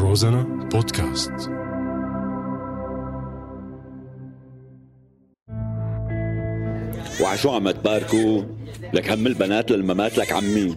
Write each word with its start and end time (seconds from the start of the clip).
روزانا 0.00 0.42
بودكاست. 0.72 1.50
وعشو 7.22 7.50
عم 7.50 7.70
تباركوا 7.70 8.42
لك 8.94 9.10
هم 9.10 9.26
البنات 9.26 9.70
للممات 9.70 10.18
لك 10.18 10.32
عمي. 10.32 10.76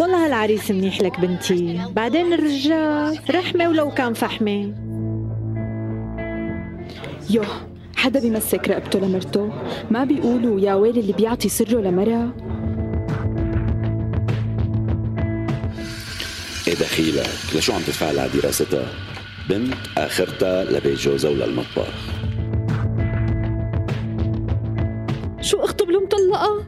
والله 0.00 0.26
هالعريس 0.26 0.70
منيح 0.70 1.00
لك 1.00 1.20
بنتي. 1.20 1.80
بعدين 1.96 2.32
الرجال 2.32 3.18
رحمة 3.30 3.68
ولو 3.68 3.90
كان 3.90 4.14
فحمة. 4.14 4.74
يوه 7.30 7.46
حدا 7.96 8.20
بيمسك 8.20 8.68
رقبته 8.68 8.98
لمرته؟ 8.98 9.50
ما 9.90 10.04
بيقولوا 10.04 10.60
يا 10.60 10.74
ويلي 10.74 11.00
اللي 11.00 11.12
بيعطي 11.12 11.48
سره 11.48 11.80
لمرة 11.80 12.43
إيه 16.68 16.74
دخيلك 16.74 17.28
لشو 17.54 17.72
عم 17.72 17.80
تدفع 17.80 18.06
على 18.08 18.28
دراستها؟ 18.34 18.86
بنت 19.48 19.74
آخرتها 19.98 20.64
لبيت 20.64 20.98
جوزها 20.98 21.30
وللمطبخ 21.30 21.94
شو 25.40 25.58
أخطب 25.64 25.90
له 25.90 26.00
مطلقة؟ 26.00 26.66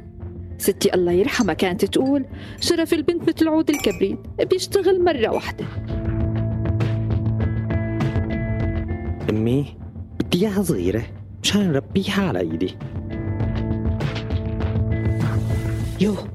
ستي 0.58 0.94
الله 0.94 1.12
يرحمها 1.12 1.54
كانت 1.54 1.84
تقول. 1.84 2.24
شرف 2.60 2.94
البنت 2.94 3.28
مثل 3.28 3.48
عود 3.48 3.70
الكبريت 3.70 4.18
بيشتغل 4.50 5.04
مرة 5.04 5.28
واحدة. 5.28 5.64
أمي 9.30 9.76
بدي 10.20 10.38
إياها 10.38 10.62
صغيرة 10.62 11.02
مشان 11.42 11.72
نربيها 11.72 12.28
على 12.28 12.40
إيدي. 12.40 12.76
يوه 16.00 16.28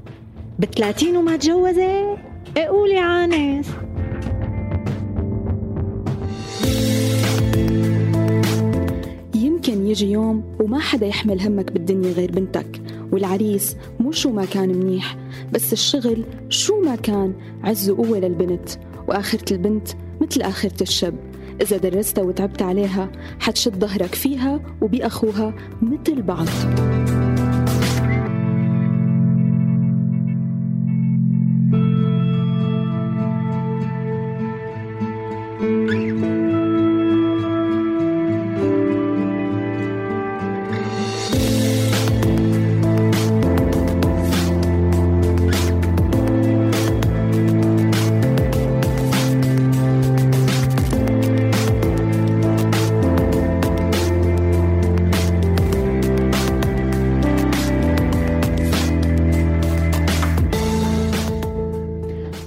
بثلاثين 0.58 1.16
وما 1.16 1.36
تجوزت؟ 1.36 2.31
قولي 2.56 2.98
عانس. 2.98 3.66
يمكن 9.34 9.86
يجي 9.86 10.10
يوم 10.10 10.44
وما 10.60 10.78
حدا 10.78 11.06
يحمل 11.06 11.40
همك 11.40 11.72
بالدنيا 11.72 12.12
غير 12.12 12.32
بنتك 12.32 12.82
والعريس 13.12 13.76
مو 14.00 14.12
شو 14.12 14.30
ما 14.32 14.44
كان 14.44 14.68
منيح 14.68 15.16
بس 15.52 15.72
الشغل 15.72 16.24
شو 16.48 16.80
ما 16.80 16.96
كان 16.96 17.34
عز 17.64 17.90
وقوة 17.90 18.18
للبنت 18.18 18.68
وآخرة 19.08 19.52
البنت 19.52 19.88
مثل 20.20 20.42
آخرة 20.42 20.82
الشب. 20.82 21.14
إذا 21.60 21.76
درستها 21.76 22.24
وتعبت 22.24 22.62
عليها 22.62 23.12
حتشد 23.40 23.84
ظهرك 23.84 24.14
فيها 24.14 24.60
وبأخوها 24.80 25.54
مثل 25.82 26.22
بعض. 26.22 26.48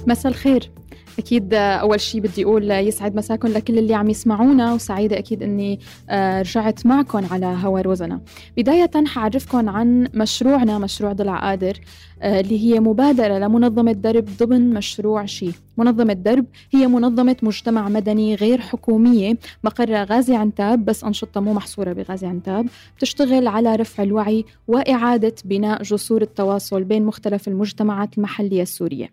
مساء 0.06 0.32
الخير. 0.32 0.70
أكيد 1.18 1.54
أول 1.54 2.00
شيء 2.00 2.20
بدي 2.20 2.44
أقول 2.44 2.70
يسعد 2.70 3.16
مساكم 3.16 3.48
لكل 3.48 3.78
اللي 3.78 3.94
عم 3.94 4.10
يسمعونا 4.10 4.74
وسعيدة 4.74 5.18
أكيد 5.18 5.42
أني 5.42 5.80
آه، 6.10 6.40
رجعت 6.40 6.86
معكم 6.86 7.26
على 7.30 7.46
هوا 7.46 7.80
روزنا. 7.80 8.20
بداية 8.56 8.90
حعرفكم 9.06 9.68
عن 9.68 10.08
مشروعنا 10.14 10.78
مشروع 10.78 11.12
ضلع 11.12 11.36
قادر 11.40 11.80
آه، 12.22 12.40
اللي 12.40 12.60
هي 12.60 12.80
مبادرة 12.80 13.38
لمنظمة 13.38 13.92
درب 13.92 14.28
ضمن 14.38 14.74
مشروع 14.74 15.24
شي. 15.24 15.50
منظمة 15.76 16.12
درب 16.12 16.46
هي 16.74 16.86
منظمة 16.86 17.36
مجتمع 17.42 17.88
مدني 17.88 18.34
غير 18.34 18.60
حكومية 18.60 19.38
مقرها 19.64 20.04
غازي 20.04 20.36
عنتاب 20.36 20.84
بس 20.84 21.04
أنشطتها 21.04 21.40
مو 21.40 21.52
محصورة 21.52 21.92
بغازي 21.92 22.26
عنتاب. 22.26 22.66
بتشتغل 22.96 23.46
على 23.46 23.76
رفع 23.76 24.02
الوعي 24.02 24.44
وإعادة 24.68 25.34
بناء 25.44 25.82
جسور 25.82 26.22
التواصل 26.22 26.84
بين 26.84 27.04
مختلف 27.04 27.48
المجتمعات 27.48 28.18
المحلية 28.18 28.62
السورية. 28.62 29.10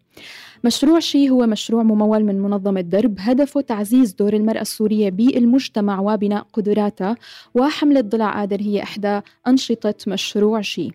مشروع 0.65 0.99
شي 0.99 1.29
هو 1.29 1.47
مشروع 1.47 1.83
ممول 1.83 2.23
من 2.23 2.39
منظمة 2.39 2.81
درب 2.81 3.15
هدفه 3.19 3.61
تعزيز 3.61 4.13
دور 4.13 4.33
المرأة 4.33 4.61
السورية 4.61 5.09
بالمجتمع 5.09 5.99
وبناء 5.99 6.47
قدراتها 6.53 7.15
وحملة 7.55 8.01
ضلع 8.01 8.39
قادر 8.39 8.61
هي 8.61 8.83
إحدى 8.83 9.21
أنشطة 9.47 9.95
مشروع 10.07 10.61
شي 10.61 10.91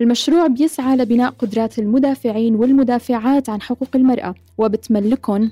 المشروع 0.00 0.46
بيسعى 0.46 0.96
لبناء 0.96 1.30
قدرات 1.30 1.78
المدافعين 1.78 2.54
والمدافعات 2.54 3.48
عن 3.48 3.62
حقوق 3.62 3.88
المرأة 3.94 4.34
وبتملكهم 4.58 5.50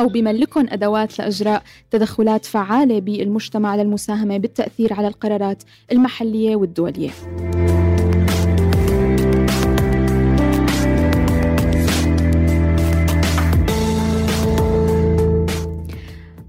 أو 0.00 0.08
بملكهم 0.08 0.66
أدوات 0.70 1.18
لإجراء 1.18 1.62
تدخلات 1.90 2.44
فعالة 2.44 3.00
بالمجتمع 3.00 3.76
للمساهمة 3.76 4.36
بالتأثير 4.36 4.92
على 4.92 5.08
القرارات 5.08 5.62
المحلية 5.92 6.56
والدولية. 6.56 7.10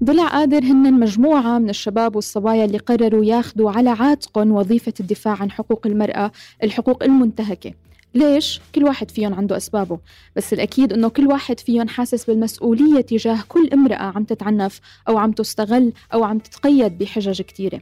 ضلع 0.08 0.28
قادر 0.28 0.64
هن 0.64 0.92
مجموعة 0.92 1.58
من 1.58 1.70
الشباب 1.70 2.16
والصبايا 2.16 2.64
اللي 2.64 2.78
قرروا 2.78 3.24
ياخذوا 3.24 3.70
على 3.70 3.90
عاتقهم 3.90 4.52
وظيفة 4.52 4.92
الدفاع 5.00 5.36
عن 5.40 5.50
حقوق 5.50 5.86
المرأة 5.86 6.32
الحقوق 6.62 7.02
المنتهكة. 7.02 7.72
ليش؟ 8.14 8.60
كل 8.74 8.84
واحد 8.84 9.10
فيهم 9.10 9.34
عنده 9.34 9.56
أسبابه. 9.56 9.98
بس 10.36 10.52
الأكيد 10.52 10.92
أنه 10.92 11.08
كل 11.08 11.26
واحد 11.26 11.60
فيهم 11.60 11.88
حاسس 11.88 12.24
بالمسؤولية 12.24 13.00
تجاه 13.00 13.38
كل 13.48 13.68
امرأة 13.72 14.02
عم 14.02 14.24
تتعنف 14.24 14.80
أو 15.08 15.18
عم 15.18 15.32
تستغل 15.32 15.92
أو 16.14 16.24
عم 16.24 16.38
تتقيد 16.38 16.98
بحجج 16.98 17.42
كتيرة. 17.42 17.80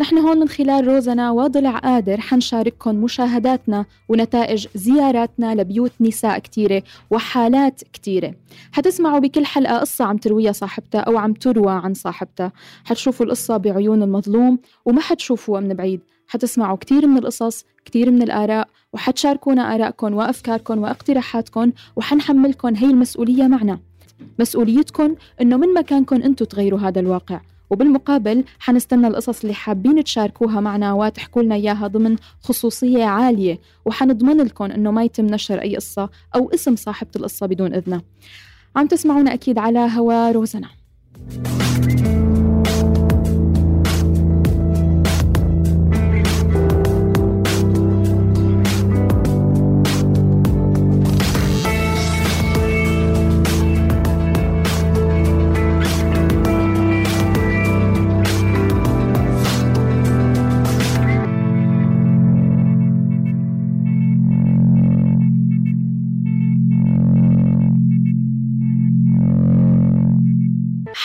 نحن 0.00 0.18
هون 0.18 0.38
من 0.38 0.48
خلال 0.48 0.86
روزنا 0.86 1.30
وضلع 1.30 1.78
قادر 1.78 2.20
حنشارككم 2.20 2.94
مشاهداتنا 2.94 3.84
ونتائج 4.08 4.66
زياراتنا 4.74 5.54
لبيوت 5.54 5.92
نساء 6.00 6.38
كتيرة 6.38 6.82
وحالات 7.10 7.82
كتيرة. 7.92 8.34
حتسمعوا 8.72 9.18
بكل 9.18 9.46
حلقة 9.46 9.78
قصة 9.78 10.04
عم 10.04 10.16
ترويها 10.16 10.52
صاحبتها 10.52 11.00
أو 11.00 11.18
عم 11.18 11.32
تروى 11.32 11.72
عن 11.72 11.94
صاحبتها. 11.94 12.52
حتشوفوا 12.84 13.26
القصة 13.26 13.56
بعيون 13.56 14.02
المظلوم 14.02 14.58
وما 14.84 15.00
حتشوفوها 15.00 15.60
من 15.60 15.74
بعيد. 15.74 16.00
حتسمعوا 16.28 16.76
كتير 16.76 17.06
من 17.06 17.18
القصص 17.18 17.64
كتير 17.84 18.10
من 18.10 18.22
الآراء 18.22 18.68
وحتشاركونا 18.92 19.74
آرائكم 19.74 20.14
وأفكاركم 20.14 20.82
وإقتراحاتكم 20.82 21.72
وحنحملكم 21.96 22.74
هي 22.74 22.86
المسؤولية 22.86 23.46
معنا. 23.46 23.78
مسؤوليتكم 24.38 25.14
إنه 25.40 25.56
من 25.56 25.74
مكانكم 25.74 26.22
أنتم 26.22 26.44
تغيروا 26.44 26.80
هذا 26.80 27.00
الواقع. 27.00 27.40
وبالمقابل 27.70 28.44
حنستنى 28.58 29.06
القصص 29.06 29.40
اللي 29.40 29.54
حابين 29.54 30.04
تشاركوها 30.04 30.60
معنا 30.60 30.92
وتحكوا 30.92 31.42
لنا 31.42 31.54
إياها 31.54 31.86
ضمن 31.86 32.16
خصوصية 32.40 33.04
عالية 33.04 33.60
وحنضمن 33.84 34.36
لكم 34.36 34.64
إنه 34.64 34.90
ما 34.90 35.04
يتم 35.04 35.26
نشر 35.26 35.62
أي 35.62 35.76
قصة 35.76 36.10
أو 36.34 36.50
اسم 36.54 36.76
صاحبة 36.76 37.10
القصة 37.16 37.46
بدون 37.46 37.74
اذنها 37.74 38.02
عم 38.76 38.86
تسمعونا 38.86 39.34
أكيد 39.34 39.58
على 39.58 39.78
هوا 39.78 40.32
روزنا. 40.32 40.68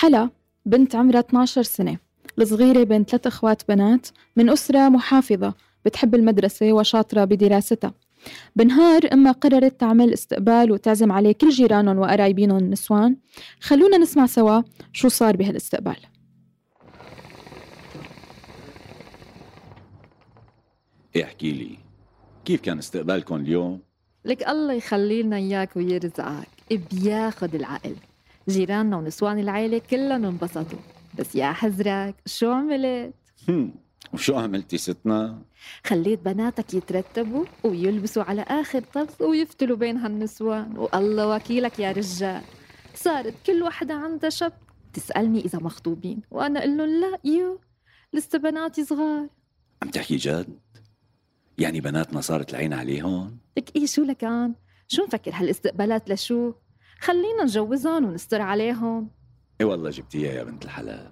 حلا 0.10 0.30
بنت 0.66 0.96
عمرها 0.96 1.20
12 1.20 1.64
سنة 1.64 1.98
الصغيرة 2.40 2.84
بين 2.84 3.04
ثلاث 3.04 3.28
أخوات 3.28 3.62
بنات 3.70 4.08
من 4.36 4.50
أسرة 4.50 4.90
محافظة 4.90 5.54
بتحب 5.86 6.16
المدرسة 6.16 6.74
وشاطرة 6.74 7.26
بدراستها. 7.26 7.94
بنهار 8.56 9.02
أما 9.14 9.32
قررت 9.32 9.80
تعمل 9.80 10.14
استقبال 10.14 10.72
وتعزم 10.72 11.12
عليه 11.12 11.32
كل 11.32 11.50
جيرانهم 11.50 12.00
وقرايبينهم 12.00 12.58
النسوان 12.58 13.16
خلونا 13.62 13.98
نسمع 13.98 14.26
سوا 14.26 14.62
شو 14.94 15.08
صار 15.08 15.38
بهالاستقبال. 15.38 15.98
احكي 21.24 21.52
لي 21.52 21.78
كيف 22.46 22.62
كان 22.62 22.78
استقبالكم 22.78 23.36
اليوم؟ 23.36 23.80
لك 24.26 24.50
الله 24.50 24.74
يخلي 24.74 25.24
لنا 25.24 25.36
إياك 25.36 25.76
ويرزقك. 25.76 26.48
بياخد 26.92 27.56
العقل. 27.56 27.96
جيراننا 28.50 28.98
ونسوان 28.98 29.40
العيلة 29.40 29.82
كلهم 29.90 30.26
انبسطوا 30.26 30.80
بس 31.20 31.36
يا 31.36 31.52
حزرك 31.54 32.16
شو 32.26 32.52
عملت؟ 32.52 33.14
هم، 33.50 33.74
وشو 34.14 34.36
عملتي 34.36 34.78
ستنا؟ 34.78 35.42
خليت 35.86 36.20
بناتك 36.20 36.74
يترتبوا 36.74 37.46
ويلبسوا 37.64 38.24
على 38.24 38.42
آخر 38.42 38.80
طقس 38.94 39.22
ويفتلوا 39.22 39.78
بين 39.78 39.98
هالنسوان 39.98 40.78
والله 40.78 41.36
وكيلك 41.36 41.80
يا 41.80 41.92
رجال 41.92 42.42
صارت 42.96 43.34
كل 43.46 43.64
وحدة 43.64 43.94
عندها 43.94 44.30
شب 44.30 44.52
تسألني 44.94 45.40
إذا 45.40 45.60
مخطوبين 45.60 46.22
وأنا 46.32 46.60
أقول 46.60 46.78
لهم 46.78 46.90
لا 46.90 47.20
يو 47.24 47.60
لسه 48.14 48.40
بناتي 48.40 48.86
صغار 48.86 49.28
عم 49.84 49.90
تحكي 49.90 50.16
جد؟ 50.16 50.60
يعني 51.58 51.82
بناتنا 51.82 52.22
صارت 52.22 52.50
العين 52.50 52.74
عليهم؟ 52.74 53.38
لك 53.58 53.76
إيه 53.76 53.86
شو 53.86 54.04
لكان؟ 54.04 54.54
شو 54.88 55.04
مفكر 55.04 55.32
هالإستقبالات 55.34 56.10
لشو؟ 56.10 56.54
خلينا 57.00 57.44
نجوزهم 57.44 58.06
ونستر 58.06 58.42
عليهم. 58.42 59.10
اي 59.62 59.66
والله 59.66 59.90
جبتيها 59.90 60.32
يا 60.32 60.44
بنت 60.44 60.66
الحلال. 60.66 61.12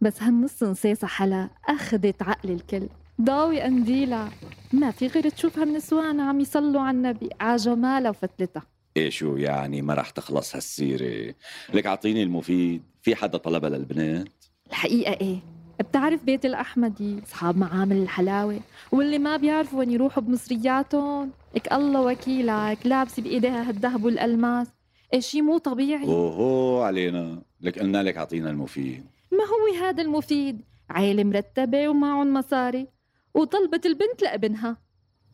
بس 0.00 0.22
هالنص 0.22 0.62
نصيصة 0.62 1.06
حلا 1.06 1.50
أخذت 1.68 2.22
عقل 2.22 2.50
الكل. 2.50 2.88
ضاوي 3.20 3.60
قنديلة 3.60 4.28
ما 4.72 4.90
في 4.90 5.06
غير 5.06 5.28
تشوف 5.28 5.58
هالنسوان 5.58 6.20
عم 6.20 6.40
يصلوا 6.40 6.80
على 6.80 6.96
النبي 6.96 7.30
ع 7.40 7.56
جمالها 7.56 8.10
وفتلتها. 8.10 8.62
إيه 8.96 9.10
شو 9.10 9.36
يعني 9.36 9.82
ما 9.82 9.94
رح 9.94 10.10
تخلص 10.10 10.54
هالسيرة. 10.56 11.34
لك 11.74 11.86
أعطيني 11.86 12.22
المفيد 12.22 12.82
في 13.02 13.16
حدا 13.16 13.38
طلبها 13.38 13.70
للبنات؟ 13.70 14.28
الحقيقة 14.70 15.12
إيه. 15.12 15.38
بتعرف 15.80 16.24
بيت 16.24 16.44
الأحمدي 16.44 17.22
أصحاب 17.22 17.56
معامل 17.56 17.96
الحلاوة 17.96 18.60
واللي 18.92 19.18
ما 19.18 19.36
بيعرفوا 19.36 19.78
وين 19.78 19.90
يروحوا 19.90 20.22
بمصرياتهم؟ 20.22 21.30
لك 21.54 21.72
الله 21.72 22.00
وكيلك 22.00 22.78
لابسة 22.84 23.22
بإيديها 23.22 23.68
هالذهب 23.68 24.04
والألماس. 24.04 24.66
إيه 25.12 25.20
شي 25.20 25.42
مو 25.42 25.58
طبيعي. 25.58 26.04
أوهو 26.04 26.82
علينا. 26.82 27.42
لك 27.60 27.78
قلنا 27.78 28.02
لك 28.02 28.16
أعطينا 28.16 28.50
المفيد. 28.50 29.06
ما 29.32 29.44
هو 29.44 29.84
هذا 29.84 30.02
المفيد؟ 30.02 30.60
عيلة 30.90 31.24
مرتبة 31.24 31.88
ومعهم 31.88 32.34
مصاري. 32.34 32.88
وطلبت 33.34 33.86
البنت 33.86 34.22
لابنها. 34.22 34.76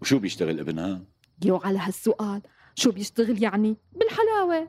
وشو 0.03 0.19
بيشتغل 0.19 0.61
ابنها؟ 0.61 1.01
يو 1.45 1.57
على 1.57 1.79
هالسؤال. 1.79 2.41
شو 2.75 2.91
بيشتغل 2.91 3.43
يعني؟ 3.43 3.77
بالحلاوة. 3.93 4.69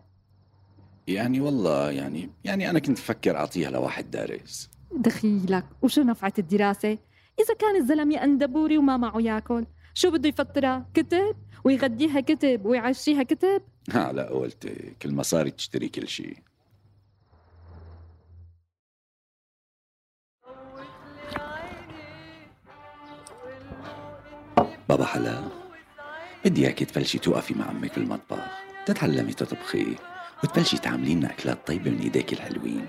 يعني 1.07 1.41
والله 1.41 1.91
يعني 1.91 2.29
يعني 2.44 2.69
أنا 2.69 2.79
كنت 2.79 2.97
بفكر 2.97 3.35
أعطيها 3.35 3.71
لواحد 3.71 4.12
دارس. 4.12 4.69
دخيلك. 4.91 5.65
وشو 5.81 6.01
نفعة 6.01 6.33
الدراسة؟ 6.39 6.97
إذا 7.39 7.53
كان 7.59 7.75
الزلمة 7.75 8.23
أندبوري 8.23 8.77
وما 8.77 8.97
معه 8.97 9.21
ياكل 9.21 9.65
شو 9.94 10.12
بده 10.12 10.29
يفطرها؟ 10.29 10.89
كتب؟ 10.94 11.35
ويغديها 11.63 12.19
كتب؟ 12.19 12.65
ويعشيها 12.65 13.23
كتب؟ 13.23 13.62
على 13.95 14.27
قولتك 14.27 15.05
المصاري 15.05 15.51
تشتري 15.51 15.89
كل 15.89 16.07
شيء. 16.07 16.37
بابا 24.89 25.05
حلا 25.05 25.43
بدي 26.45 26.65
إياكي 26.65 26.85
تبلشي 26.85 27.19
توقفي 27.19 27.53
مع 27.53 27.71
أمك 27.71 27.99
بالمطبخ. 27.99 28.39
تتعلمي 28.85 29.33
تطبخي 29.33 29.95
وتبلشي 30.43 30.77
تعملي 30.77 31.15
لنا 31.15 31.31
أكلات 31.31 31.67
طيبة 31.67 31.91
من 31.91 31.99
إيديك 31.99 32.33
الحلوين. 32.33 32.87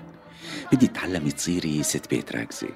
بدي 0.71 0.87
تتعلمي 0.87 1.31
تصيري 1.31 1.83
ست 1.83 2.09
بيت 2.09 2.35
راكزة. 2.35 2.69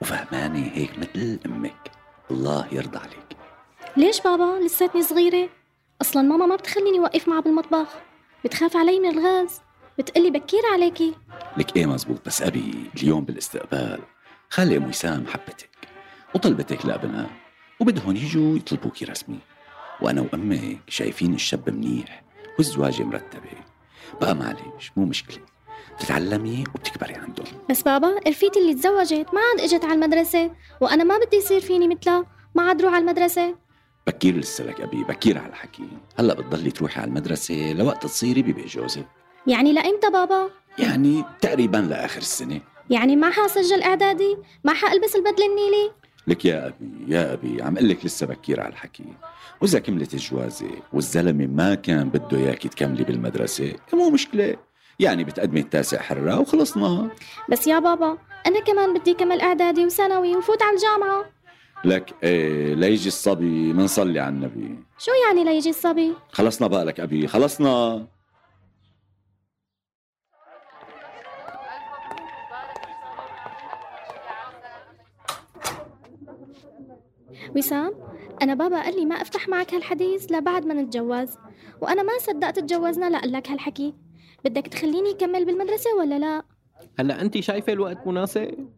وفهمانه 0.00 0.70
هيك 0.74 0.98
مثل 0.98 1.38
أمك. 1.46 1.90
الله 2.30 2.68
يرضى 2.72 2.98
عليك. 2.98 3.36
ليش 3.96 4.20
بابا؟ 4.20 4.64
لساتني 4.64 5.02
صغيرة؟ 5.02 5.48
أصلا 6.02 6.22
ماما 6.22 6.46
ما 6.46 6.56
بتخليني 6.56 7.00
وقف 7.00 7.28
معها 7.28 7.40
بالمطبخ. 7.40 7.88
بتخاف 8.44 8.76
علي 8.76 9.00
من 9.00 9.18
الغاز. 9.18 9.60
بتقلي 9.98 10.30
بكير 10.30 10.60
عليكي. 10.72 11.14
لك 11.56 11.76
إيه 11.76 11.86
مزبوط 11.86 12.26
بس 12.26 12.42
أبي 12.42 12.90
اليوم 12.96 13.24
بالاستقبال 13.24 14.00
خالي 14.50 14.76
ام 14.76 14.88
وسام 14.88 15.26
حبتك 15.26 15.70
وطلبتك 16.34 16.86
لابنها 16.86 17.30
وبدهم 17.80 18.16
يجوا 18.16 18.56
يطلبوكي 18.56 19.04
رسمي. 19.04 19.38
وأنا 20.00 20.20
وامك 20.20 20.78
شايفين 20.88 21.34
الشاب 21.34 21.70
منيح 21.70 22.22
والزواجه 22.58 23.02
مرتبة. 23.02 23.50
بقى 24.20 24.34
معلش 24.34 24.92
مو 24.96 25.04
مشكلة. 25.04 25.44
بتتعلمي 25.96 26.64
وبتكبري 26.74 27.14
عندهم. 27.14 27.46
بس 27.70 27.82
بابا 27.82 28.20
رفيقتي 28.28 28.60
اللي 28.60 28.74
تزوجت 28.74 29.34
ما 29.34 29.40
عاد 29.40 29.60
إجت 29.60 29.84
على 29.84 29.94
المدرسة 29.94 30.50
وأنا 30.80 31.04
ما 31.04 31.18
بدي 31.18 31.36
يصير 31.36 31.60
فيني 31.60 31.88
مثلها. 31.88 32.26
ما 32.54 32.62
عاد 32.62 32.82
روح 32.82 32.92
على 32.92 33.02
المدرسة. 33.02 33.62
بكير 34.06 34.36
لسه 34.36 34.64
لك 34.64 34.80
أبي 34.80 35.04
بكير 35.04 35.38
على 35.38 35.48
الحكي 35.48 35.88
هلأ 36.18 36.34
بتضلي 36.34 36.70
تروحي 36.70 37.00
على 37.00 37.08
المدرسة 37.08 37.72
لوقت 37.72 38.02
تصيري 38.02 38.42
ببيت 38.42 38.66
جوزك 38.66 39.06
يعني 39.46 39.72
لإمتى 39.72 40.10
بابا؟ 40.10 40.50
يعني 40.78 41.24
تقريبا 41.40 41.76
لآخر 41.78 42.18
السنة. 42.18 42.60
يعني 42.90 43.16
ما 43.16 43.30
حاسجل 43.30 43.82
إعدادي؟ 43.82 44.36
ما 44.64 44.72
حألبس 44.72 45.16
البدلة 45.16 45.46
النيلي؟ 45.46 45.90
لك 46.26 46.44
يا 46.44 46.66
أبي 46.66 47.14
يا 47.14 47.32
أبي 47.32 47.62
عم 47.62 47.78
قلك 47.78 48.04
لسه 48.04 48.26
بكير 48.26 48.60
على 48.60 48.72
الحكي 48.72 49.04
وإذا 49.60 49.78
كملت 49.78 50.14
الجوازة 50.14 50.70
والزلمة 50.92 51.46
ما 51.46 51.74
كان 51.74 52.08
بده 52.08 52.38
إياكي 52.38 52.68
تكملي 52.68 53.04
بالمدرسة 53.04 53.72
مو 53.92 54.10
مشكلة. 54.10 54.56
يعني 54.98 55.24
بتقدمي 55.24 55.60
التاسع 55.60 56.00
حرة 56.00 56.40
وخلصنا 56.40 57.10
بس 57.48 57.66
يا 57.66 57.78
بابا 57.78 58.18
أنا 58.46 58.60
كمان 58.60 58.98
بدي 58.98 59.14
كمل 59.14 59.40
إعدادي 59.40 59.86
وثانوي 59.86 60.36
وفوت 60.36 60.62
على 60.62 60.76
الجامعة. 60.76 61.24
لك 61.84 62.14
إيه 62.22 62.74
ليجي 62.74 63.08
الصبي 63.08 63.72
منصلي 63.72 64.20
على 64.20 64.34
النبي. 64.34 64.78
شو 64.98 65.10
يعني 65.28 65.44
ليجي 65.44 65.70
الصبي؟ 65.70 66.12
خلصنا 66.32 66.68
بقى 66.68 66.84
لك 66.84 67.00
أبي 67.00 67.26
خلصنا. 67.26 68.06
وسام 77.56 77.94
أنا 78.42 78.54
بابا 78.54 78.82
قال 78.82 78.96
لي 78.96 79.04
ما 79.04 79.14
أفتح 79.14 79.48
معك 79.48 79.74
هالحديث 79.74 80.32
لبعد 80.32 80.66
ما 80.66 80.74
نتجوز. 80.74 81.38
وأنا 81.80 82.02
ما 82.02 82.12
صدقت 82.18 82.58
تجوزنا 82.58 83.10
لأقول 83.10 83.32
لك 83.32 83.50
هالحكي. 83.50 83.94
بدك 84.44 84.66
تخليني 84.66 85.10
أكمل 85.10 85.44
بالمدرسة 85.44 85.90
ولا 85.98 86.18
لا؟ 86.18 86.42
هلا 86.98 87.20
انت 87.20 87.40
شايفة 87.40 87.72
الوقت 87.72 88.06
مناسب؟ 88.06 88.68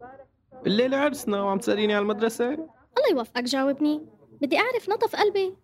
الليلة 0.67 0.97
عرسنا 0.97 1.43
وعم 1.43 1.59
تسأليني 1.59 1.95
على 1.95 2.03
المدرسة؟ 2.03 2.69
الله 2.99 3.19
يوفقك 3.19 3.44
جاوبني. 3.44 4.02
بدي 4.41 4.58
أعرف 4.58 4.88
نطف 4.88 5.17
قلبي. 5.17 5.55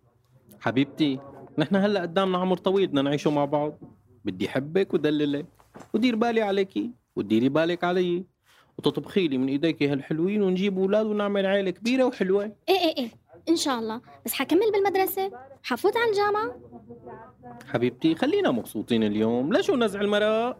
حبيبتي 0.59 1.19
نحن 1.57 1.75
هلأ 1.75 2.01
قدامنا 2.01 2.37
عمر 2.37 2.57
طويل 2.57 2.87
بدنا 2.87 3.01
نعيشه 3.01 3.31
مع 3.31 3.45
بعض. 3.45 3.79
بدي 4.25 4.49
حبك 4.49 4.93
ودللك. 4.93 5.45
ودير 5.93 6.15
بالي 6.15 6.41
عليكي 6.41 6.91
وتديري 7.15 7.49
بالك 7.49 7.83
علي. 7.83 8.25
وتطبخي 8.77 9.27
لي 9.27 9.37
من 9.37 9.47
إيديك 9.47 9.83
هالحلوين 9.83 10.41
ونجيب 10.43 10.79
أولاد 10.79 11.05
ونعمل 11.05 11.45
عائله 11.45 11.71
كبيرة 11.71 12.03
وحلوة. 12.03 12.43
إيه 12.43 12.79
إيه 12.79 12.97
إيه. 12.97 13.09
إن 13.49 13.55
شاء 13.55 13.79
الله. 13.79 14.01
بس 14.25 14.33
حكمل 14.33 14.71
بالمدرسة. 14.71 15.31
حفوت 15.63 15.97
على 15.97 16.09
الجامعة. 16.11 16.55
حبيبتي 17.67 18.15
خلينا 18.15 18.51
مبسوطين 18.51 19.03
اليوم. 19.03 19.53
لا 19.53 19.61
شو 19.61 19.75
نزع 19.75 20.01
المرأة 20.01 20.57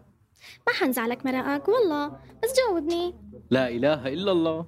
ما 0.66 0.72
حنزعلك 0.72 1.26
مرقك 1.26 1.68
والله. 1.68 2.08
بس 2.42 2.54
جاوبني. 2.56 3.14
لا 3.50 3.68
إله 3.68 4.08
إلا 4.08 4.32
الله. 4.32 4.66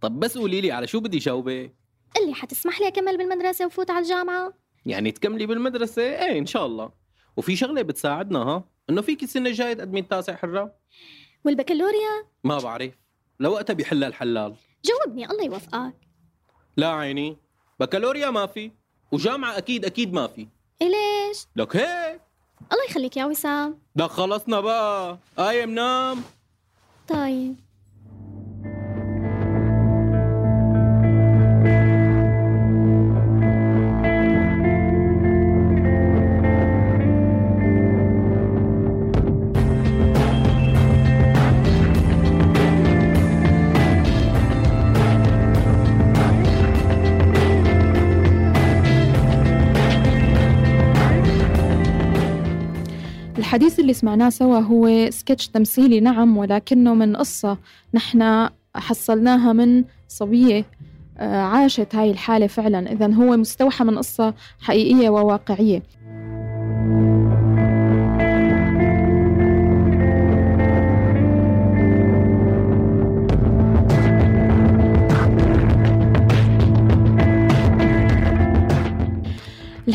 طب 0.00 0.20
بس 0.20 0.38
قولي 0.38 0.60
لي 0.60 0.72
على 0.72 0.86
شو 0.86 1.00
بدي 1.00 1.18
جاوبك 1.18 1.74
قل 2.16 2.26
لي 2.26 2.34
حتسمح 2.34 2.80
لي 2.80 2.88
أكمل 2.88 3.18
بالمدرسة 3.18 3.66
وفوت 3.66 3.90
على 3.90 4.02
الجامعة. 4.02 4.52
يعني 4.86 5.12
تكملي 5.12 5.46
بالمدرسة؟ 5.46 6.02
إيه 6.02 6.38
إن 6.38 6.46
شاء 6.46 6.66
الله. 6.66 6.90
وفي 7.36 7.56
شغلة 7.56 7.82
بتساعدنا 7.82 8.38
ها؟ 8.38 8.64
إنه 8.90 9.02
فيك 9.02 9.22
السنة 9.22 9.50
الجايه 9.50 9.74
تقدمي 9.74 10.00
التاسع 10.00 10.36
حرة؟ 10.36 10.74
والبكالوريا؟ 11.44 12.24
ما 12.44 12.58
بعرف. 12.58 12.92
لوقتها 13.40 13.74
بيحلها 13.74 14.08
الحلال. 14.08 14.54
جاوبني 14.84 15.30
الله 15.30 15.44
يوفقك. 15.44 15.94
لا 16.76 16.88
عيني. 16.88 17.36
بكالوريا 17.80 18.30
ما 18.30 18.46
في 18.46 18.70
وجامعة 19.12 19.58
أكيد 19.58 19.84
أكيد 19.84 20.12
ما 20.12 20.26
في. 20.26 20.46
إيه 20.82 20.88
ليش؟ 20.88 21.46
لك 21.56 21.76
هيك؟ 21.76 22.20
الله 22.72 22.84
يخليك 22.88 23.16
يا 23.16 23.24
وسام. 23.24 23.78
ده 23.96 24.06
خلصنا 24.06 24.60
بقى. 24.60 25.18
آية 25.38 25.66
منام 25.66 26.22
طيب. 27.08 27.56
اللي 53.88 53.98
سمعناه 53.98 54.28
سوا 54.30 54.58
هو 54.58 55.10
سكتش 55.10 55.48
تمثيلي 55.48 56.00
نعم 56.00 56.36
ولكنه 56.36 56.94
من 56.94 57.16
قصة 57.16 57.58
نحن 57.94 58.48
حصلناها 58.74 59.52
من 59.52 59.84
صبية 60.08 60.64
آه، 61.18 61.42
عاشت 61.42 61.94
هاي 61.94 62.10
الحالة 62.10 62.46
فعلا. 62.46 62.92
إذا 62.92 63.14
هو 63.14 63.36
مستوحى 63.36 63.84
من 63.84 63.98
قصة 63.98 64.34
حقيقية 64.60 65.08
وواقعية. 65.10 65.82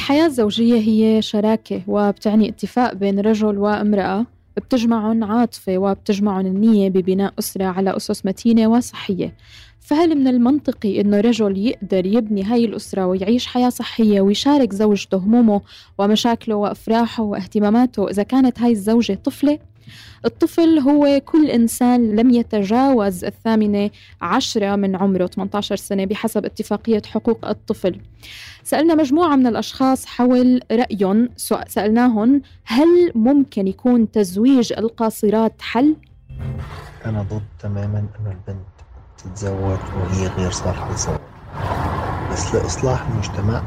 الحياة 0.04 0.26
الزوجية 0.26 0.80
هي 0.80 1.22
شراكة 1.22 1.82
وبتعني 1.88 2.50
اتفاق 2.50 2.94
بين 2.94 3.20
رجل 3.20 3.58
وامرأة 3.58 4.26
بتجمعهم 4.58 5.24
عاطفة 5.24 5.78
وبتجمعهم 5.78 6.46
النية 6.46 6.90
ببناء 6.90 7.34
أسرة 7.40 7.66
على 7.66 7.98
أسس 7.98 8.26
متينة 8.26 8.68
وصحية 8.68 9.36
فهل 9.80 10.16
من 10.16 10.28
المنطقي 10.28 11.02
إنه 11.02 11.20
رجل 11.20 11.58
يقدر 11.58 12.06
يبني 12.06 12.44
هاي 12.44 12.66
الأسرة 12.66 13.06
ويعيش 13.06 13.48
حياة 13.48 13.70
صحية 13.70 14.22
ويشارك 14.22 14.74
زوجته 14.74 15.18
همومه 15.18 15.62
ومشاكله 15.98 16.56
وأفراحه 16.56 17.24
واهتماماته 17.24 18.10
إذا 18.10 18.24
كانت 18.24 18.60
هاي 18.60 18.72
الزوجة 18.72 19.20
طفلة؟ 19.24 19.60
الطفل 20.26 20.80
هو 20.80 21.22
كل 21.26 21.50
إنسان 21.50 22.16
لم 22.16 22.30
يتجاوز 22.30 23.26
الثامنة 23.26 23.90
عشرة 24.22 24.76
من 24.76 24.96
عمره 24.96 25.28
18 25.28 25.76
سنة 25.76 26.06
بحسب 26.06 26.46
اتفاقية 26.46 27.02
حقوق 27.06 27.46
الطفل. 27.46 28.00
سألنا 28.64 28.96
مجموعة 28.96 29.36
من 29.36 29.48
الأشخاص 29.48 30.06
حول 30.06 30.60
رأيهم. 30.72 31.30
سألناهم 31.68 32.42
هل 32.66 33.12
ممكن 33.16 33.68
يكون 33.68 34.12
تزويج 34.12 34.74
القاصرات 34.74 35.62
حل؟ 35.62 35.96
أنا 37.06 37.22
ضد 37.22 37.44
تماما 37.60 38.00
أنه 38.00 38.32
البنت 38.32 38.66
تتزوج 39.18 39.80
وهي 39.98 40.28
غير 40.28 40.52
صالحة 40.52 40.92
للزواج 40.92 41.20
بس 42.32 42.56
لإصلاح 42.56 43.08
المجتمع 43.08 43.64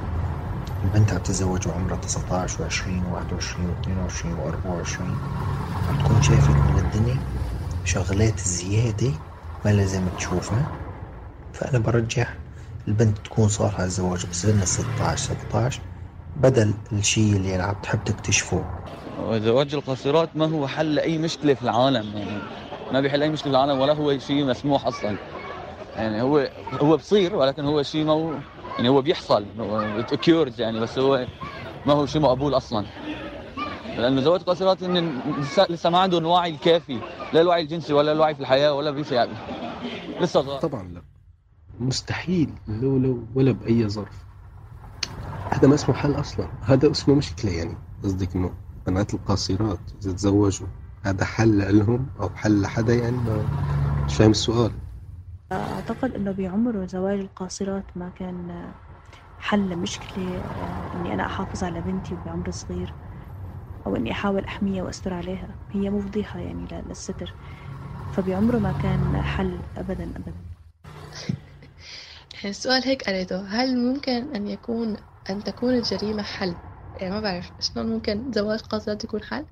البنت 0.85 1.13
عم 1.13 1.19
تتزوج 1.19 1.69
وعمرها 1.69 1.97
19 1.97 2.69
و20 2.71 3.05
و21 3.05 3.59
و22 3.59 4.25
و24 4.25 5.01
عم 5.89 5.97
تكون 5.99 6.23
شايفة 6.23 6.57
من 6.65 6.79
الدنيا 6.79 7.21
شغلات 7.85 8.41
زيادة 8.41 9.13
ما 9.65 9.71
لازم 9.71 10.09
تشوفها. 10.09 10.67
فأنا 11.53 11.79
برجح 11.79 12.39
البنت 12.89 13.19
تكون 13.19 13.49
صالحة 13.49 13.85
للزواج 13.85 14.27
بسن 14.27 14.65
16 14.65 15.35
17 15.35 15.83
بدل 16.37 16.75
الشيء 16.93 17.37
اللي 17.37 17.55
عم 17.55 17.75
تحب 17.83 18.05
تكتشفه. 18.05 18.65
زواج 19.39 19.75
القاصرات 19.75 20.37
ما 20.37 20.47
هو 20.47 20.67
حل 20.67 20.95
لأي 20.95 21.19
مشكلة 21.19 21.55
في 21.55 21.63
العالم 21.63 22.17
يعني 22.17 22.49
ما 22.91 23.01
بيحل 23.01 23.23
أي 23.23 23.31
مشكلة 23.31 23.53
في 23.53 23.57
العالم 23.57 23.79
ولا 23.81 23.93
هو 23.93 24.19
شيء 24.19 24.45
مسموح 24.45 24.87
أصلا. 24.87 25.19
يعني 25.97 26.23
هو 26.23 26.53
هو 26.73 26.97
بصير 26.97 27.37
ولكن 27.37 27.65
هو 27.65 27.83
شيء 27.83 28.05
ما 28.05 28.13
هو 28.13 28.43
يعني 28.77 28.89
هو 28.89 29.03
بيحصل 29.03 29.45
اوكيورز 30.13 30.61
يعني 30.61 30.81
بس 30.81 30.99
هو 30.99 31.27
ما 31.87 31.93
هو 31.93 32.07
شيء 32.07 32.23
مقبول 32.23 32.57
أصلا. 32.57 32.85
لأنه 33.99 34.21
زواج 34.21 34.41
قاصرات 34.43 34.83
إن 34.83 35.21
لسه 35.71 35.91
ما 35.91 35.99
عندهم 35.99 36.21
الوعي 36.21 36.51
الكافي 36.51 36.99
لا 37.33 37.41
الوعي 37.41 37.63
الجنسي 37.63 37.93
ولا 37.93 38.13
الوعي 38.13 38.35
في 38.35 38.41
الحياة 38.41 38.73
ولا 38.73 38.91
بشيء 38.91 39.13
يعني. 39.13 39.33
لسه 40.21 40.43
صغار 40.43 40.61
طبعا 40.61 40.83
لا. 40.83 41.03
مستحيل 41.81 42.51
لو 42.69 42.99
لو 42.99 43.19
ولا 43.35 43.53
بأي 43.53 43.89
ظرف. 43.89 44.25
هذا 45.51 45.69
ما 45.69 45.75
اسمه 45.75 45.95
حل 45.95 46.21
أصلا. 46.21 46.49
هذا 46.63 46.91
اسمه 46.91 47.15
مشكلة 47.15 47.51
يعني. 47.53 47.77
قصدك 48.05 48.37
إنه 48.37 48.51
بنات 48.87 49.15
القاصرات 49.15 49.79
اذا 50.03 50.13
تزوجوا 50.13 50.67
هذا 51.03 51.25
حل 51.25 51.79
لهم 51.79 52.07
أو 52.21 52.29
حل 52.29 52.61
لحدا 52.61 52.95
يعني؟ 52.95 53.17
مش 54.07 54.15
فاهم 54.15 54.31
السؤال. 54.31 54.71
أعتقد 55.53 56.15
أنه 56.15 56.33
بعمر 56.33 56.87
زواج 56.87 57.19
القاصرات 57.19 57.85
ما 57.97 58.11
كان 58.19 58.73
حل 59.41 59.69
لمشكلة 59.71 60.43
إني 60.95 61.15
أنا 61.15 61.27
أحافظ 61.27 61.65
على 61.65 61.81
بنتي 61.81 62.17
بعمر 62.27 62.51
صغير 62.51 62.93
أو 63.87 63.97
إني 63.97 64.13
أحاول 64.13 64.45
أحميها 64.45 64.83
وأستر 64.83 65.15
عليها. 65.15 65.49
هي 65.73 65.91
مو 65.91 66.01
فضيحة 66.01 66.39
يعني 66.39 66.83
للستر. 66.89 67.33
فبعمره 68.17 68.59
ما 68.59 68.73
كان 68.83 69.23
حل 69.23 69.59
أبدا 69.77 70.05
أبدا. 70.05 70.33
السؤال 72.45 72.83
هيك 72.85 73.03
قريته 73.03 73.41
هل 73.47 73.79
ممكن 73.79 74.35
أن 74.35 74.47
يكون 74.47 74.97
أن 75.31 75.45
تكون 75.45 75.75
الجريمة 75.75 76.23
حل؟ 76.23 76.55
يعني 77.01 77.15
ما 77.15 77.21
بعرف 77.21 77.51
شلون 77.61 77.87
ممكن 77.87 78.33
زواج 78.33 78.61
قاصرات 78.61 79.05
يكون 79.05 79.23
حل؟ 79.23 79.45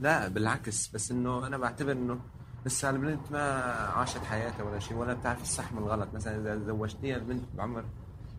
لا 0.00 0.28
بالعكس 0.28 0.88
بس 0.94 1.10
إنه 1.10 1.46
أنا 1.46 1.58
بعتبر 1.58 1.92
إنه 1.92 2.18
لسه 2.66 2.90
البنت 2.90 3.32
ما 3.32 3.62
عاشت 3.96 4.24
حياتها 4.24 4.62
ولا 4.62 4.78
شيء 4.78 4.96
ولا 4.96 5.14
بتعرف 5.14 5.42
الصح 5.42 5.72
من 5.72 5.78
الغلط. 5.78 6.08
مثلا 6.14 6.36
إذا 6.36 6.58
زوجتيها 6.58 7.16
البنت 7.16 7.42
بعمر 7.54 7.84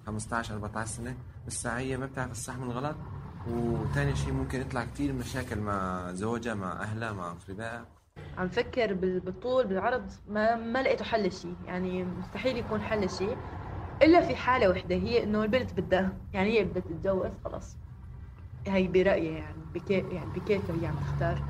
15 0.05 0.53
14 0.53 0.89
سنة 0.89 1.15
لسه 1.47 1.77
هي 1.77 1.97
ما 1.97 2.05
بتعرف 2.05 2.31
الصح 2.31 2.57
من 2.57 2.63
الغلط. 2.63 2.95
وثاني 3.47 4.15
شيء 4.15 4.33
ممكن 4.33 4.61
يطلع 4.61 4.85
كثير 4.85 5.13
مشاكل 5.13 5.59
مع 5.59 6.11
زوجها 6.11 6.53
مع 6.53 6.71
أهلها 6.71 7.13
مع 7.13 7.31
اقربائها 7.31 7.85
عم 8.37 8.49
فكر 8.49 8.93
بالطول 8.93 9.67
بالعرض 9.67 10.11
ما 10.27 10.55
ما 10.55 10.83
لقيته 10.83 11.05
حل 11.05 11.31
شيء. 11.31 11.55
يعني 11.65 12.03
مستحيل 12.03 12.57
يكون 12.57 12.81
حل 12.81 13.09
شيء 13.09 13.37
إلا 14.01 14.21
في 14.21 14.35
حالة 14.35 14.69
وحدة 14.69 14.95
هي 14.95 15.23
إنه 15.23 15.43
البنت 15.43 15.73
بدها 15.79 16.13
يعني 16.33 16.59
هي 16.59 16.63
بدها 16.63 16.81
تتجوز 16.81 17.31
خلص. 17.45 17.75
هي 18.67 18.87
برأيي 18.87 19.33
يعني 19.33 19.63
بكيف 19.73 20.05
يعني 20.11 20.29
بكيفها 20.35 20.75
هي 20.81 20.87
عم 20.87 20.95
تختار. 20.95 21.43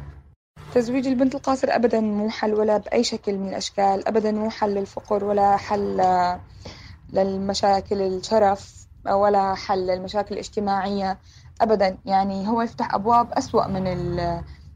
تزويج 0.72 1.08
البنت 1.08 1.36
القاصرة 1.36 1.76
أبدا 1.76 2.00
مو 2.00 2.30
حل 2.30 2.54
ولا 2.54 2.78
بأي 2.78 3.04
شكل 3.04 3.38
من 3.38 3.50
الأشكال 3.50 4.08
أبدا 4.08 4.32
مو 4.32 4.50
حل 4.50 4.70
للفقر 4.74 5.24
ولا 5.24 5.58
حل 5.58 6.02
للمشاكل 7.14 8.02
الشرف 8.02 8.88
ولا 9.06 9.56
حل 9.56 9.88
للمشاكل 9.88 10.34
الاجتماعية 10.34 11.18
أبدا. 11.62 11.98
يعني 12.06 12.48
هو 12.48 12.62
يفتح 12.62 12.94
أبواب 12.94 13.32
أسوأ 13.32 13.68
من 13.68 13.84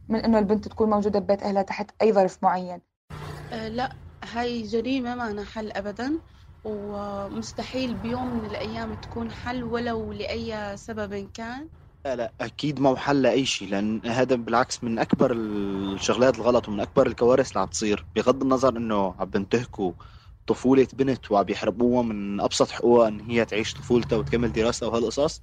من 0.09 0.19
إنه 0.19 0.39
البنت 0.39 0.67
تكون 0.67 0.89
موجودة 0.89 1.19
ببيت 1.19 1.43
أهلها 1.43 1.61
تحت 1.61 1.91
أي 2.01 2.13
ظرف 2.13 2.43
معين. 2.43 2.81
أه 3.53 3.67
لا 3.67 3.95
هاي 4.23 4.61
جريمة 4.61 5.15
ما 5.15 5.43
حل 5.45 5.71
أبدا 5.71 6.19
ومستحيل 6.63 7.95
بيوم 7.95 8.27
من 8.27 8.45
الأيام 8.45 8.93
تكون 8.93 9.31
حل 9.31 9.63
ولو 9.63 10.11
لأي 10.11 10.77
سبب 10.77 11.29
كان. 11.33 11.69
لا 12.05 12.15
لا 12.15 12.31
أكيد 12.41 12.79
ما 12.79 12.89
هو 12.89 12.95
حل 12.95 13.21
لاي 13.21 13.45
شيء 13.45 13.69
لأن 13.69 14.01
هذا 14.05 14.35
بالعكس 14.35 14.83
من 14.83 14.99
أكبر 14.99 15.31
الشغلات 15.35 16.35
الغلط 16.35 16.67
ومن 16.69 16.79
أكبر 16.79 17.07
الكوارث 17.07 17.49
اللي 17.49 17.59
عم 17.61 17.67
تصير. 17.67 18.05
بغض 18.15 18.41
النظر 18.41 18.77
إنه 18.77 19.15
عم 19.19 19.29
بنتهكوا 19.29 19.93
طفولة 20.47 20.87
بنت 20.93 21.31
وعم 21.31 21.45
يحربوها 21.49 22.03
من 22.03 22.41
أبسط 22.41 22.69
حقوقها 22.71 23.07
إن 23.07 23.19
هي 23.19 23.45
تعيش 23.45 23.73
طفولتها 23.73 24.15
وتكمل 24.17 24.51
دراستها 24.51 24.87
وهالقصص 24.87 25.41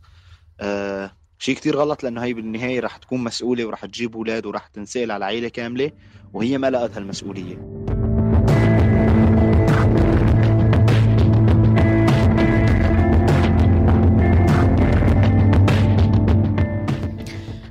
آه 0.61 1.17
شيء 1.39 1.55
كتير 1.57 1.77
غلط 1.77 2.03
لأنه 2.03 2.25
هي 2.25 2.33
بالنهاية 2.35 2.81
رح 2.81 2.97
تكون 2.97 3.25
مسؤولة 3.25 3.67
ورح 3.67 3.85
تجيب 3.85 4.17
أولاد 4.17 4.47
ورح 4.47 4.67
تنسأل 4.67 5.11
على 5.11 5.25
عائلة 5.25 5.49
كاملة 5.49 5.91
وهي 6.33 6.59
ما 6.59 6.71
لقت 6.71 6.97
هالمسؤولية. 6.97 7.81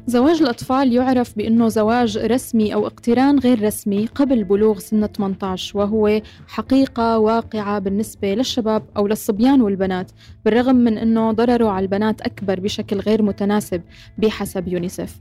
زواج 0.09 0.41
الأطفال 0.41 0.93
يعرف 0.93 1.37
بأنه 1.37 1.67
زواج 1.67 2.17
رسمي 2.17 2.73
أو 2.73 2.87
اقتران 2.87 3.39
غير 3.39 3.63
رسمي 3.63 4.05
قبل 4.05 4.43
بلوغ 4.43 4.79
سن 4.79 5.07
18 5.07 5.77
وهو 5.77 6.21
حقيقة 6.47 7.19
واقعة 7.19 7.79
بالنسبة 7.79 8.33
للشباب 8.33 8.83
أو 8.97 9.07
للصبيان 9.07 9.61
والبنات 9.61 10.11
بالرغم 10.45 10.75
من 10.75 10.97
أنه 10.97 11.31
ضرره 11.31 11.69
على 11.69 11.83
البنات 11.83 12.21
أكبر 12.21 12.59
بشكل 12.59 12.99
غير 12.99 13.21
متناسب 13.21 13.81
بحسب 14.17 14.67
يونيسف 14.67 15.15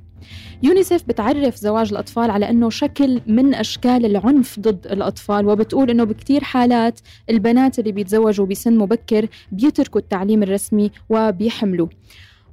يونيسف 0.63 1.05
بتعرف 1.09 1.57
زواج 1.57 1.91
الأطفال 1.93 2.31
على 2.31 2.51
أنه 2.51 2.71
شكل 2.71 3.21
من 3.27 3.55
أشكال 3.55 4.07
العنف 4.07 4.61
ضد 4.61 4.87
الأطفال 4.87 5.47
وبتقول 5.47 5.91
أنه 5.91 6.05
بكتير 6.05 6.45
حالات 6.45 7.01
البنات 7.31 7.79
اللي 7.79 7.93
بيتزوجوا 7.93 8.47
بسن 8.47 8.79
مبكر 8.79 9.27
بيتركوا 9.53 10.01
التعليم 10.01 10.43
الرسمي 10.43 10.91
وبيحملوا 11.09 11.89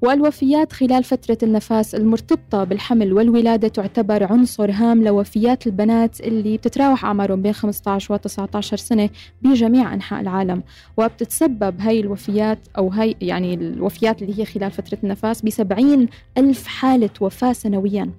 والوفيات 0.01 0.73
خلال 0.73 1.03
فترة 1.03 1.37
النفاس 1.43 1.95
المرتبطة 1.95 2.63
بالحمل 2.63 3.13
والولادة 3.13 3.67
تعتبر 3.67 4.23
عنصر 4.23 4.71
هام 4.71 5.03
لوفيات 5.03 5.67
البنات 5.67 6.21
اللي 6.21 6.57
بتتراوح 6.57 7.05
أعمارهم 7.05 7.41
بين 7.41 7.53
15 7.53 8.13
و 8.13 8.17
19 8.17 8.77
سنة 8.77 9.09
بجميع 9.41 9.93
أنحاء 9.93 10.21
العالم. 10.21 10.63
وبتتسبب 10.97 11.81
هاي 11.81 11.99
الوفيات 11.99 12.59
أو 12.77 12.87
هاي 12.87 13.15
يعني 13.21 13.53
الوفيات 13.53 14.21
اللي 14.21 14.39
هي 14.39 14.45
خلال 14.45 14.71
فترة 14.71 14.97
النفاس 15.03 15.41
ب 15.41 15.49
70 15.49 16.07
ألف 16.37 16.67
حالة 16.67 17.09
وفاة 17.21 17.53
سنوياً. 17.53 18.11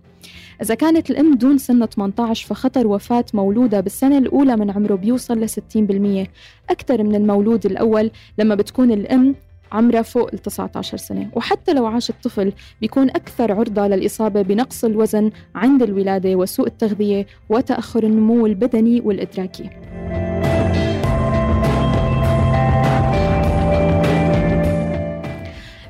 إذا 0.62 0.74
كانت 0.74 1.10
الأم 1.10 1.34
دون 1.34 1.58
سن 1.58 1.86
18 1.86 2.46
فخطر 2.46 2.86
وفاة 2.86 3.24
مولودة 3.34 3.80
بالسنة 3.80 4.18
الأولى 4.18 4.56
من 4.56 4.70
عمره 4.70 4.94
بيوصل 4.94 5.40
ل 5.40 5.48
60% 5.48 6.28
أكثر 6.70 7.02
من 7.02 7.14
المولود 7.14 7.66
الأول 7.66 8.10
لما 8.38 8.54
بتكون 8.54 8.92
الأم 8.92 9.34
عمرها 9.72 10.02
فوق 10.02 10.30
ال 10.32 10.38
19 10.38 10.96
سنة. 10.96 11.28
وحتى 11.32 11.72
لو 11.72 11.86
عاش 11.86 12.10
الطفل 12.10 12.52
بيكون 12.80 13.10
أكثر 13.10 13.52
عرضة 13.52 13.86
للإصابة 13.86 14.42
بنقص 14.42 14.84
الوزن 14.84 15.30
عند 15.54 15.82
الولادة 15.82 16.34
وسوء 16.34 16.66
التغذية 16.66 17.26
وتأخر 17.48 18.04
النمو 18.04 18.46
البدني 18.46 19.00
والإدراكي. 19.00 19.70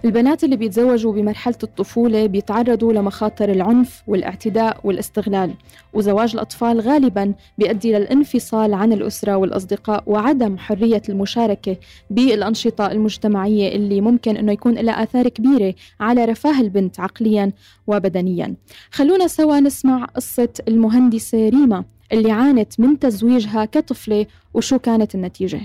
البنات 0.07 0.45
اللي 0.45 0.57
بيتزوجوا 0.57 1.13
بمرحلة 1.13 1.59
الطفولة 1.63 2.27
بيتعرضوا 2.27 2.93
لمخاطر 2.93 3.51
العنف 3.51 4.03
والاعتداء 4.07 4.81
والاستغلال 4.85 5.55
وزواج 5.93 6.35
الأطفال 6.35 6.81
غالبا 6.81 7.35
بيؤدي 7.59 7.93
للانفصال 7.93 8.75
عن 8.75 8.93
الأسرة 8.93 9.37
والأصدقاء 9.37 10.05
وعدم 10.07 10.59
حرية 10.59 11.03
المشاركة 11.09 11.77
بالأنشطة 12.11 12.93
المجتمعية 12.93 13.77
اللي 13.77 14.01
ممكن 14.01 14.37
أنه 14.37 14.53
يكون 14.53 14.75
لها 14.75 15.03
آثار 15.03 15.29
كبيرة 15.29 15.75
على 16.01 16.25
رفاه 16.25 16.61
البنت 16.61 17.01
عقليا 17.01 17.53
وبدنيا. 17.87 18.55
خلونا 18.91 19.27
سوا 19.27 19.61
نسمع 19.61 20.05
قصة 20.05 20.53
المهندسة 20.69 21.49
ريما 21.49 21.85
اللي 22.13 22.31
عانت 22.31 22.81
من 22.81 22.99
تزويجها 22.99 23.65
كطفلة 23.65 24.27
وشو 24.55 24.79
كانت 24.79 25.15
النتيجة. 25.15 25.61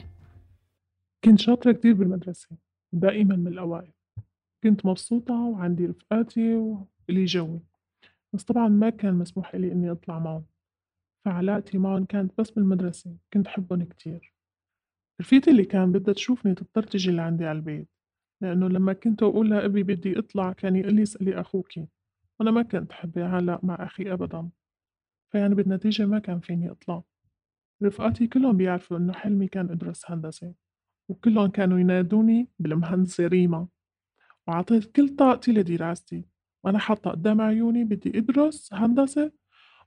كنت 1.25 1.39
شاطرة 1.39 1.71
كتير 1.71 1.93
بالمدرسة 1.93 2.47
دائما 2.93 3.35
من 3.35 3.47
الأوائل. 3.47 3.91
كنت 4.63 4.85
مبسوطة 4.85 5.33
وعندي 5.33 5.85
رفقاتي 5.85 6.55
وإلي 6.55 7.25
جوي. 7.25 7.61
بس 8.33 8.43
طبعا 8.43 8.67
ما 8.67 8.89
كان 8.89 9.13
مسموح 9.13 9.55
لي 9.55 9.71
إني 9.71 9.91
أطلع 9.91 10.19
معهم. 10.19 10.45
فعلاقتي 11.25 11.77
معهم 11.77 12.05
كانت 12.05 12.31
بس 12.37 12.51
بالمدرسة 12.51 13.17
كنت 13.33 13.47
حبهم 13.47 13.83
كتير. 13.83 14.33
رفيقتي 15.21 15.51
اللي 15.51 15.65
كان 15.65 15.91
بدها 15.91 16.13
تشوفني 16.13 16.55
تضطر 16.55 16.83
تجي 16.83 17.11
لعندي 17.11 17.45
على 17.45 17.57
البيت 17.57 17.89
لأنه 18.41 18.69
لما 18.69 18.93
كنت 18.93 19.23
أقول 19.23 19.49
لها 19.49 19.65
أبي 19.65 19.83
بدي 19.83 20.19
أطلع 20.19 20.53
كان 20.53 20.75
يقول 20.75 20.93
لي 20.93 21.03
اسألي 21.03 21.41
أخوكي 21.41 21.87
وأنا 22.39 22.51
ما 22.51 22.61
كنت 22.61 22.91
أحب 22.91 23.19
علاق 23.19 23.63
مع 23.63 23.75
أخي 23.75 24.13
أبدا. 24.13 24.49
فيعني 25.31 25.55
بالنتيجة 25.55 26.05
ما 26.05 26.19
كان 26.19 26.39
فيني 26.39 26.71
أطلع. 26.71 27.03
رفقاتي 27.83 28.27
كلهم 28.27 28.57
بيعرفوا 28.57 28.97
إنه 28.97 29.13
حلمي 29.13 29.47
كان 29.47 29.69
أدرس 29.69 30.11
هندسة 30.11 30.53
وكلهم 31.09 31.47
كانوا 31.47 31.79
ينادوني 31.79 32.47
بالمهندسة 32.59 33.27
ريما. 33.27 33.67
وعطيت 34.51 34.95
كل 34.95 35.15
طاقتي 35.15 35.51
لدراستي. 35.51 36.25
وأنا 36.63 36.79
حاطة 36.79 37.11
قدام 37.11 37.41
عيوني 37.41 37.83
بدي 37.83 38.17
أدرس 38.17 38.73
هندسة 38.73 39.31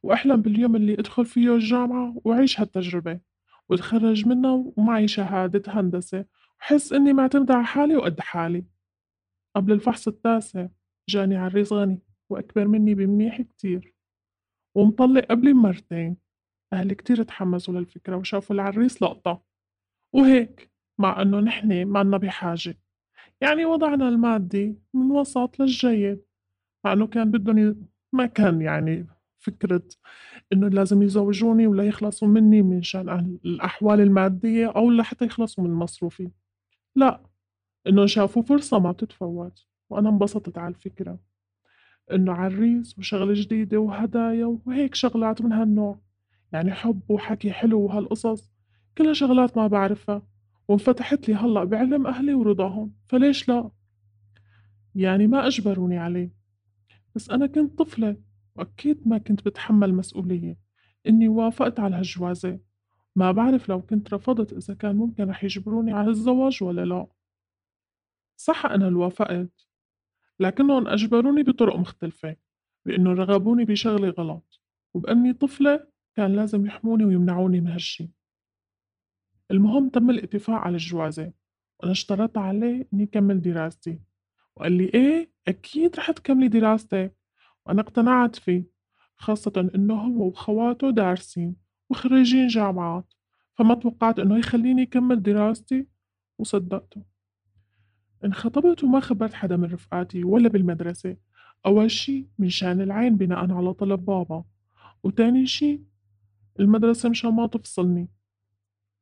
وأحلم 0.02 0.42
باليوم 0.42 0.76
اللي 0.76 0.94
أدخل 0.94 1.26
فيه 1.26 1.54
الجامعة 1.54 2.14
وأعيش 2.24 2.60
هالتجربة 2.60 3.20
وأتخرج 3.68 4.28
منها 4.28 4.72
ومعي 4.76 5.08
شهادة 5.08 5.62
هندسة 5.68 6.24
وحس 6.60 6.92
إني 6.92 7.12
معتمدة 7.12 7.54
على 7.54 7.64
حالي 7.64 7.96
وقد 7.96 8.20
حالي. 8.20 8.64
قبل 9.56 9.72
الفحص 9.72 10.08
التاسع 10.08 10.66
جاني 11.08 11.36
عريس 11.36 11.72
غني 11.72 12.02
وأكبر 12.30 12.68
مني 12.68 12.94
بمنيح 12.94 13.40
كتير. 13.40 13.94
ومطلق 14.74 15.24
قبلي 15.24 15.52
بمرتين. 15.52 16.16
أهلي 16.72 16.94
كتير 16.94 17.22
تحمسوا 17.22 17.74
للفكرة 17.74 18.16
وشافوا 18.16 18.56
العريس 18.56 19.02
لقطة. 19.02 19.42
وهيك 20.12 20.70
مع 20.98 21.22
إنه 21.22 21.40
نحن 21.40 21.86
معنا 21.86 22.16
بحاجة. 22.16 22.83
يعني 23.44 23.64
وضعنا 23.64 24.08
المادي 24.08 24.78
من 24.94 25.10
وسط 25.10 25.60
للجيد. 25.60 26.22
مع 26.84 26.92
إنه 26.92 27.06
كان 27.06 27.30
بدهم 27.30 27.58
ي... 27.58 27.76
ما 28.12 28.26
كان 28.26 28.62
يعني 28.62 29.06
فكرة 29.38 29.82
إنه 30.52 30.68
لازم 30.68 31.02
يزوجوني 31.02 31.66
ولا 31.66 31.84
يخلصوا 31.84 32.28
مني 32.28 32.62
من 32.62 32.82
شأن 32.82 33.38
الأحوال 33.44 34.00
المادية 34.00 34.66
أو 34.70 34.90
لحتى 34.90 35.24
يخلصوا 35.24 35.64
من 35.64 35.70
مصروفي. 35.70 36.30
لا 36.96 37.20
إنه 37.86 38.06
شافوا 38.06 38.42
فرصة 38.42 38.78
ما 38.78 38.92
بتتفوت 38.92 39.66
وأنا 39.90 40.08
انبسطت 40.08 40.58
على 40.58 40.74
الفكرة. 40.74 41.18
إنه 42.12 42.32
عريس 42.32 42.98
وشغلة 42.98 43.32
جديدة 43.34 43.78
وهدايا 43.78 44.58
وهيك 44.66 44.94
شغلات 44.94 45.42
من 45.42 45.52
هالنوع. 45.52 46.00
يعني 46.52 46.72
حب 46.72 47.00
وحكي 47.10 47.52
حلو 47.52 47.80
وهالقصص 47.80 48.52
كلها 48.98 49.12
شغلات 49.12 49.56
ما 49.56 49.66
بعرفها. 49.66 50.22
وانفتحت 50.68 51.28
لي 51.28 51.34
هلأ 51.34 51.64
بعلم 51.64 52.06
أهلي 52.06 52.34
ورضاهم 52.34 52.94
فليش 53.06 53.48
لا؟ 53.48 53.70
يعني 54.94 55.26
ما 55.26 55.46
أجبروني 55.46 55.98
عليه. 55.98 56.30
بس 57.14 57.30
أنا 57.30 57.46
كنت 57.46 57.78
طفلة 57.78 58.16
وأكيد 58.56 59.08
ما 59.08 59.18
كنت 59.18 59.44
بتحمل 59.44 59.94
مسؤولية. 59.94 60.58
إني 61.06 61.28
وافقت 61.28 61.80
على 61.80 61.96
هالجوازة. 61.96 62.60
ما 63.16 63.32
بعرف 63.32 63.68
لو 63.68 63.82
كنت 63.82 64.14
رفضت 64.14 64.52
إذا 64.52 64.74
كان 64.74 64.96
ممكن 64.96 65.28
رح 65.28 65.44
يجبروني 65.44 65.92
على 65.92 66.08
الزواج 66.08 66.62
ولا 66.62 66.84
لا. 66.84 67.06
صح 68.36 68.66
أنا 68.66 68.88
اللي 68.88 68.98
وافقت 68.98 69.66
لكنهم 70.40 70.88
أجبروني 70.88 71.42
بطرق 71.42 71.76
مختلفة 71.76 72.36
بإنه 72.86 73.12
رغبوني 73.12 73.64
بشغلة 73.64 74.08
غلط. 74.08 74.60
وبأني 74.94 75.32
طفلة 75.32 75.86
كان 76.16 76.36
لازم 76.36 76.66
يحموني 76.66 77.04
ويمنعوني 77.04 77.60
من 77.60 77.68
هالشي. 77.68 78.10
المهم 79.54 79.88
تم 79.88 80.10
الاتفاق 80.10 80.56
على 80.56 80.74
الجوازة 80.74 81.32
وأنا 81.78 81.92
اشترطت 81.92 82.38
عليه 82.38 82.88
إني 82.94 83.06
كمل 83.06 83.40
دراستي. 83.42 84.00
وقال 84.56 84.72
لي 84.72 84.84
إيه؟ 84.84 85.30
أكيد 85.48 85.96
رح 85.96 86.10
تكملي 86.10 86.48
دراستك. 86.48 87.16
وأنا 87.66 87.80
اقتنعت 87.80 88.36
فيه 88.36 88.64
خاصة 89.16 89.70
إنه 89.74 89.94
هو 89.94 90.26
وخواته 90.26 90.90
دارسين 90.90 91.56
وخريجين 91.90 92.46
جامعات 92.46 93.14
فما 93.54 93.74
توقعت 93.74 94.18
إنه 94.18 94.38
يخليني 94.38 94.82
أكمل 94.82 95.22
دراستي 95.22 95.86
وصدقته. 96.38 97.02
انخطبت 98.24 98.84
وما 98.84 99.00
خبرت 99.00 99.34
حدا 99.34 99.56
من 99.56 99.64
رفقاتي 99.72 100.24
ولا 100.24 100.48
بالمدرسة. 100.48 101.16
أول 101.66 101.90
شي 101.90 102.28
من 102.38 102.48
شان 102.48 102.80
العين 102.80 103.16
بناء 103.16 103.52
على 103.52 103.74
طلب 103.74 104.04
بابا. 104.04 104.44
وتاني 105.02 105.46
شي 105.46 105.82
المدرسة 106.60 107.08
مشان 107.08 107.30
ما 107.34 107.46
تفصلني. 107.46 108.08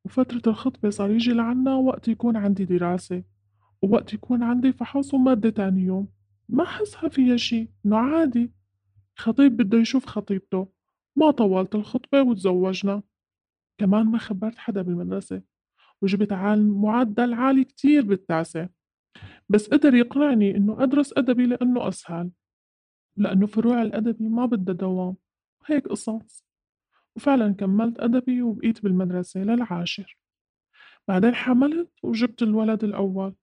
وفترة 0.05 0.43
الخطبة 0.47 0.91
صار 0.91 1.11
يجي 1.11 1.33
لعنا 1.33 1.75
وقت 1.75 2.09
يكون 2.09 2.37
عندي 2.37 2.65
دراسة 2.65 3.23
ووقت 3.83 4.15
يكون 4.15 4.43
عندي 4.43 4.73
فحص 4.73 5.15
ومادة 5.15 5.51
تاني 5.51 5.83
يوم. 5.83 6.09
ما 6.49 6.65
حسها 6.65 7.09
فيها 7.09 7.37
شي 7.37 7.69
إنه 7.87 7.97
عادي. 7.97 8.53
خطيب 9.17 9.57
بده 9.57 9.79
يشوف 9.79 10.07
خطيبته. 10.07 10.69
ما 11.17 11.31
طولت 11.31 11.75
الخطبة 11.75 12.23
وتزوجنا. 12.23 13.03
كمان 13.79 14.07
ما 14.07 14.19
خبرت 14.19 14.59
حدا 14.59 14.83
بالمدرسة. 14.83 15.43
وجبت 16.03 16.33
عالم 16.33 16.83
معدل 16.83 17.35
عالي 17.35 17.65
كتير 17.65 18.03
بالتاسع. 18.03 18.69
بس 19.49 19.69
قدر 19.69 19.95
يقنعني 19.95 20.57
إنه 20.57 20.83
أدرس 20.83 21.13
أدبي 21.17 21.47
لأنه 21.47 21.89
أسهل. 21.89 22.31
لأنه 23.17 23.47
فروع 23.47 23.83
الأدبي 23.83 24.29
ما 24.29 24.47
بدها 24.47 24.75
دوام. 24.75 25.17
وهيك 25.61 25.89
قصص. 25.89 26.45
وفعلا 27.17 27.55
كملت 27.55 28.01
أدبي 28.01 28.43
وبقيت 28.43 28.83
بالمدرسة 28.83 29.41
للعاشر. 29.41 30.19
بعدين 31.09 31.35
حملت 31.35 31.91
وجبت 32.03 32.43
الولد 32.43 32.85
الأول 32.85 33.35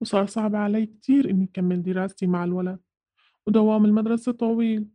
وصار 0.00 0.26
صعب 0.26 0.54
علي 0.54 0.86
كتير 0.86 1.30
إني 1.30 1.46
كمل 1.46 1.82
دراستي 1.82 2.26
مع 2.26 2.44
الولد 2.44 2.80
ودوام 3.46 3.84
المدرسة 3.84 4.32
طويل. 4.32 4.88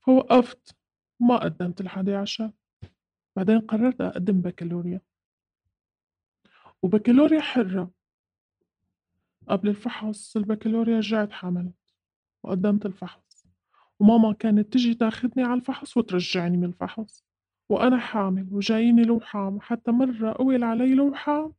فوقفت 0.00 0.76
وما 1.20 1.36
قدمت 1.36 1.80
الحادي 1.80 2.14
عشر. 2.14 2.50
بعدين 3.36 3.60
قررت 3.60 4.00
أقدم 4.00 4.40
بكالوريا. 4.40 5.00
وبكالوريا 6.82 7.40
حرة. 7.40 7.90
قبل 9.48 9.68
الفحص 9.68 10.36
البكالوريا 10.36 10.96
رجعت 10.96 11.32
حملت 11.32 11.74
وقدمت 12.42 12.86
الفحص. 12.86 13.33
وماما 14.00 14.32
كانت 14.32 14.72
تجي 14.72 14.94
تاخدني 14.94 15.44
على 15.44 15.54
الفحص 15.54 15.96
وترجعني 15.96 16.56
من 16.56 16.64
الفحص. 16.64 17.24
وأنا 17.68 17.98
حامل 17.98 18.48
وجاييني 18.50 19.04
لوحام 19.04 19.60
حتى 19.60 19.90
مرة 19.90 20.32
قويل 20.32 20.64
علي 20.64 20.94
لوحام 20.94 21.52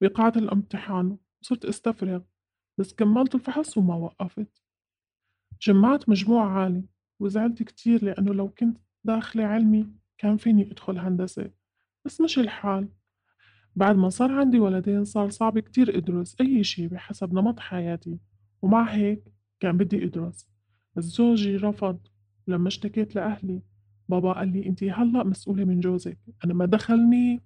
بقاعة 0.00 0.32
الامتحان 0.36 1.16
وصرت 1.42 1.64
استفرغ. 1.64 2.20
بس 2.78 2.94
كملت 2.94 3.34
الفحص 3.34 3.78
وما 3.78 3.94
وقفت. 3.94 4.62
جمعت 5.62 6.08
مجموع 6.08 6.52
عالي 6.52 6.84
وزعلت 7.20 7.62
كتير 7.62 8.04
لأنه 8.04 8.34
لو 8.34 8.48
كنت 8.48 8.78
داخلة 9.04 9.44
علمي 9.44 9.86
كان 10.18 10.36
فيني 10.36 10.70
أدخل 10.70 10.98
هندسة. 10.98 11.50
بس 12.04 12.20
مش 12.20 12.38
الحال. 12.38 12.88
بعد 13.76 13.96
ما 13.96 14.08
صار 14.08 14.32
عندي 14.32 14.60
ولدين 14.60 15.04
صار 15.04 15.30
صعب 15.30 15.58
كتير 15.58 15.98
أدرس 15.98 16.36
أي 16.40 16.64
شي 16.64 16.88
بحسب 16.88 17.34
نمط 17.34 17.60
حياتي. 17.60 18.18
ومع 18.62 18.84
هيك 18.84 19.24
كان 19.60 19.76
بدي 19.76 20.04
أدرس. 20.04 20.48
زوجي 21.00 21.56
رفض. 21.56 21.98
لما 22.48 22.68
اشتكيت 22.68 23.14
لأهلي 23.14 23.62
بابا 24.08 24.32
قال 24.32 24.52
لي 24.52 24.66
أنتي 24.66 24.90
هلأ 24.90 25.24
مسؤولة 25.24 25.64
من 25.64 25.80
جوزك 25.80 26.18
أنا 26.44 26.54
ما 26.54 26.66
دخلني 26.66 27.42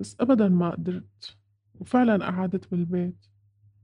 بس 0.00 0.16
أبدا 0.20 0.48
ما 0.48 0.70
قدرت 0.70 1.36
وفعلا 1.80 2.26
قعدت 2.26 2.70
بالبيت 2.70 3.26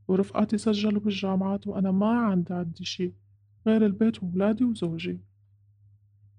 ورفقاتي 0.08 0.58
سجلوا 0.58 1.00
بالجامعات 1.00 1.66
وأنا 1.66 1.90
ما 1.90 2.20
عندي 2.20 2.54
عندي 2.54 2.84
شي 2.84 3.14
غير 3.66 3.86
البيت 3.86 4.22
وولادي 4.22 4.64
وزوجي. 4.64 5.20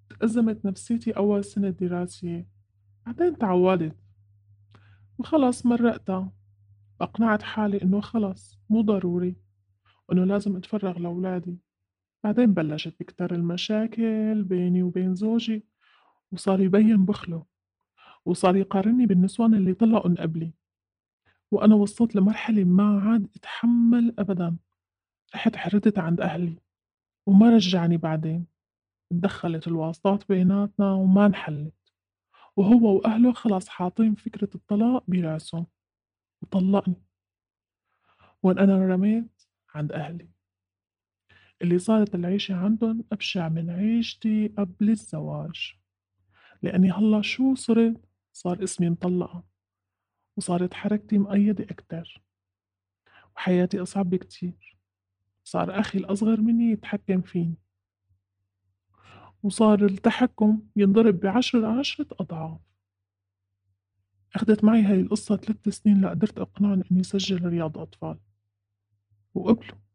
تأزمت 0.10 0.66
نفسيتي 0.66 1.12
أول 1.12 1.44
سنة 1.44 1.70
دراسية 1.70 2.48
بعدين 3.06 3.38
تعودت 3.38 3.96
وخلص 5.18 5.66
مرقتها. 5.66 6.32
أقنعت 7.02 7.44
حالي 7.44 7.82
إنه 7.82 8.02
خلص 8.02 8.60
مو 8.70 8.82
ضروري 8.82 9.36
وإنه 10.10 10.24
لازم 10.24 10.58
أتفرغ 10.58 11.00
لأولادي. 11.00 11.58
بعدين 12.24 12.54
بلشت 12.54 13.00
تكتر 13.00 13.36
المشاكل 13.36 14.44
بيني 14.44 14.84
وبين 14.84 15.16
زوجي 15.16 15.64
وصار 16.32 16.62
يبين 16.62 17.06
بخله 17.06 17.46
وصار 18.26 18.56
يقارني 18.56 19.06
بالنسوان 19.06 19.54
اللي 19.54 19.74
طلقوا 19.74 20.16
قبلي. 20.24 20.52
وأنا 21.52 21.76
وصلت 21.76 22.16
لمرحلة 22.16 22.64
ما 22.64 23.00
عاد 23.00 23.28
أتحمل 23.36 24.16
أبدا. 24.20 24.58
رحت 25.36 25.56
حردت 25.56 26.00
عند 26.00 26.22
أهلي 26.22 26.56
وما 27.26 27.50
رجعني 27.50 27.98
بعدين. 27.98 28.46
تدخلت 29.10 29.68
الواسطات 29.68 30.30
بيناتنا 30.30 30.92
وما 30.94 31.26
انحلت. 31.26 31.74
وهو 32.56 32.98
وأهله 32.98 33.34
خلاص 33.34 33.70
حاطين 33.70 34.16
فكرة 34.16 34.50
الطلاق 34.56 35.04
برأسهم 35.08 35.66
وطلقني. 36.42 37.02
وإن 38.44 38.60
أنا 38.60 38.96
رميت 38.96 39.44
عند 39.76 39.92
أهلي. 39.92 40.30
اللي 41.62 41.80
صارت 41.80 42.16
العيشة 42.16 42.56
عندهم 42.56 43.04
أبشع 43.12 43.50
من 43.50 43.70
عيشتي 43.70 44.48
قبل 44.48 44.90
الزواج. 44.90 45.74
لأني 46.62 46.92
هلأ 46.92 47.22
شو 47.22 47.56
صرت؟ 47.56 48.02
صار 48.34 48.64
اسمي 48.64 48.90
مطلقة 48.90 49.44
وصارت 50.38 50.74
حركتي 50.74 51.18
مقيدة 51.18 51.64
أكتر 51.64 52.24
وحياتي 53.36 53.82
أصعب 53.82 54.10
بكتير. 54.10 54.78
صار 55.44 55.80
أخي 55.80 55.98
الأصغر 56.00 56.42
مني 56.42 56.72
يتحكم 56.72 57.22
فيني 57.22 57.58
وصار 59.44 59.86
التحكم 59.86 60.62
ينضرب 60.76 61.20
بعشر 61.20 61.66
عشرة 61.66 62.08
أضعاف. 62.20 62.60
أخدت 64.36 64.64
معي 64.64 64.82
هاي 64.82 65.02
القصة 65.02 65.38
ثلاث 65.38 65.70
سنين 65.70 66.02
لقدرت 66.02 66.40
أقنعهم 66.40 66.84
إني 66.92 67.04
سجل 67.04 67.46
رياض 67.46 67.78
أطفال 67.78 68.20
وقبلوا. 69.34 69.91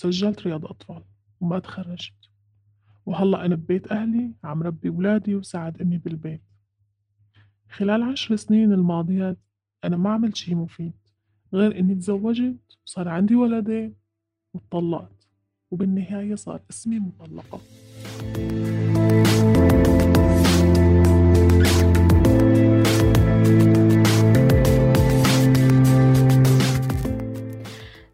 سجلت 0.00 0.46
رياض 0.46 0.64
أطفال 0.64 1.02
وما 1.40 1.58
تخرجت. 1.58 2.14
وهلأ 3.06 3.44
أنا 3.44 3.54
ببيت 3.54 3.92
أهلي 3.92 4.32
عم 4.44 4.62
ربي 4.62 4.88
ولادي 4.88 5.34
وساعد 5.34 5.80
أمي 5.80 5.98
بالبيت. 5.98 6.40
خلال 7.70 8.02
عشر 8.02 8.36
سنين 8.36 8.72
الماضيات 8.72 9.38
أنا 9.84 9.96
ما 9.96 10.10
عملت 10.10 10.36
شي 10.36 10.54
مفيد 10.54 10.92
غير 11.52 11.78
إني 11.78 11.94
تزوجت 11.94 12.78
وصار 12.86 13.08
عندي 13.08 13.34
ولدين 13.34 13.94
واتطلقت 14.54 15.28
وبالنهاية 15.70 16.34
صار 16.34 16.60
اسمي 16.70 16.98
مطلقة. 16.98 17.60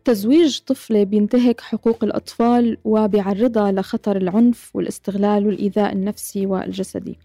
تزويج 0.07 0.59
طفلة 0.59 1.05
بينتهك 1.05 1.61
حقوق 1.61 2.05
الأطفال 2.05 2.77
وبيعرضها 2.85 3.73
لخطر 3.73 4.16
العنف 4.16 4.71
والاستغلال 4.75 5.47
والإيذاء 5.47 5.92
النفسي 5.92 6.47
والجسدي. 6.47 7.19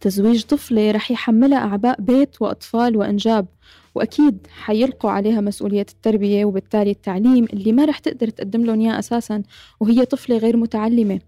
تزويج 0.00 0.42
طفلة 0.42 0.90
رح 0.90 1.10
يحملها 1.10 1.58
أعباء 1.58 2.00
بيت 2.00 2.42
وأطفال 2.42 2.96
وأنجاب 2.96 3.46
وأكيد 3.94 4.46
حيلقوا 4.50 5.10
عليها 5.10 5.40
مسؤولية 5.40 5.86
التربية 5.90 6.44
وبالتالي 6.44 6.90
التعليم 6.90 7.44
اللي 7.44 7.72
ما 7.72 7.84
رح 7.84 7.98
تقدر 7.98 8.28
تقدم 8.28 8.64
لهم 8.64 8.80
إياه 8.80 8.98
أساسا 8.98 9.42
وهي 9.80 10.04
طفلة 10.04 10.36
غير 10.38 10.56
متعلمة. 10.56 11.20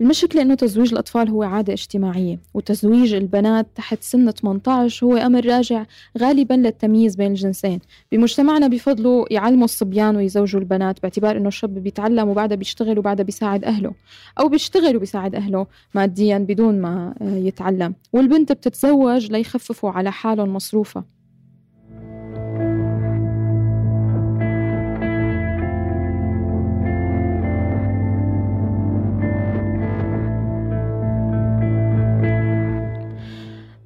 المشكلة 0.00 0.42
إنه 0.42 0.54
تزويج 0.54 0.92
الأطفال 0.92 1.28
هو 1.28 1.42
عادة 1.42 1.72
اجتماعية 1.72 2.38
وتزويج 2.54 3.14
البنات 3.14 3.66
تحت 3.74 4.02
سن 4.02 4.30
18 4.30 5.06
هو 5.06 5.16
أمر 5.16 5.46
راجع 5.46 5.84
غالبا 6.18 6.54
للتمييز 6.54 7.16
بين 7.16 7.30
الجنسين. 7.30 7.80
بمجتمعنا 8.12 8.68
بفضلوا 8.68 9.24
يعلموا 9.30 9.64
الصبيان 9.64 10.16
ويزوجوا 10.16 10.60
البنات 10.60 11.02
باعتبار 11.02 11.36
إنه 11.36 11.48
الشاب 11.48 11.74
بيتعلم 11.74 12.28
وبعدها 12.28 12.56
بيشتغل 12.56 12.98
وبعدها 12.98 13.24
بيساعد 13.24 13.64
أهله 13.64 13.92
أو 14.40 14.48
بيشتغل 14.48 14.96
وبيساعد 14.96 15.34
أهله 15.34 15.66
ماديا 15.94 16.38
بدون 16.38 16.80
ما 16.80 17.14
يتعلم. 17.20 17.94
والبنت 18.12 18.52
بتتزوج 18.52 19.32
ليخففوا 19.32 19.90
على 19.90 20.12
حالهم 20.12 20.54
مصروفها. 20.54 21.15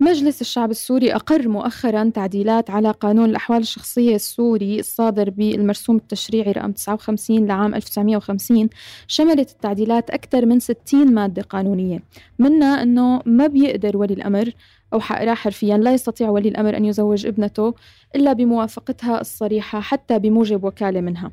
مجلس 0.02 0.40
الشعب 0.40 0.70
السوري 0.70 1.14
أقر 1.14 1.48
مؤخرا 1.48 2.10
تعديلات 2.14 2.70
على 2.70 2.90
قانون 2.90 3.30
الأحوال 3.30 3.58
الشخصية 3.58 4.14
السوري 4.14 4.80
الصادر 4.80 5.30
بالمرسوم 5.30 5.96
التشريعي 5.96 6.52
رقم 6.52 6.72
59 6.72 7.46
لعام 7.46 7.74
1950 7.74 8.68
شملت 9.06 9.50
التعديلات 9.50 10.10
أكثر 10.10 10.46
من 10.46 10.60
60 10.60 11.14
مادة 11.14 11.42
قانونية. 11.42 12.02
منها 12.38 12.82
أنه 12.82 13.22
ما 13.26 13.46
بيقدر 13.46 13.96
ولي 13.96 14.14
الأمر 14.14 14.52
أو 14.92 15.00
حقراه 15.00 15.34
حرفيا 15.34 15.78
لا 15.78 15.94
يستطيع 15.94 16.30
ولي 16.30 16.48
الأمر 16.48 16.76
أن 16.76 16.84
يزوج 16.84 17.26
ابنته 17.26 17.74
إلا 18.16 18.32
بموافقتها 18.32 19.20
الصريحة 19.20 19.80
حتى 19.80 20.18
بموجب 20.18 20.64
وكالة 20.64 21.00
منها. 21.00 21.30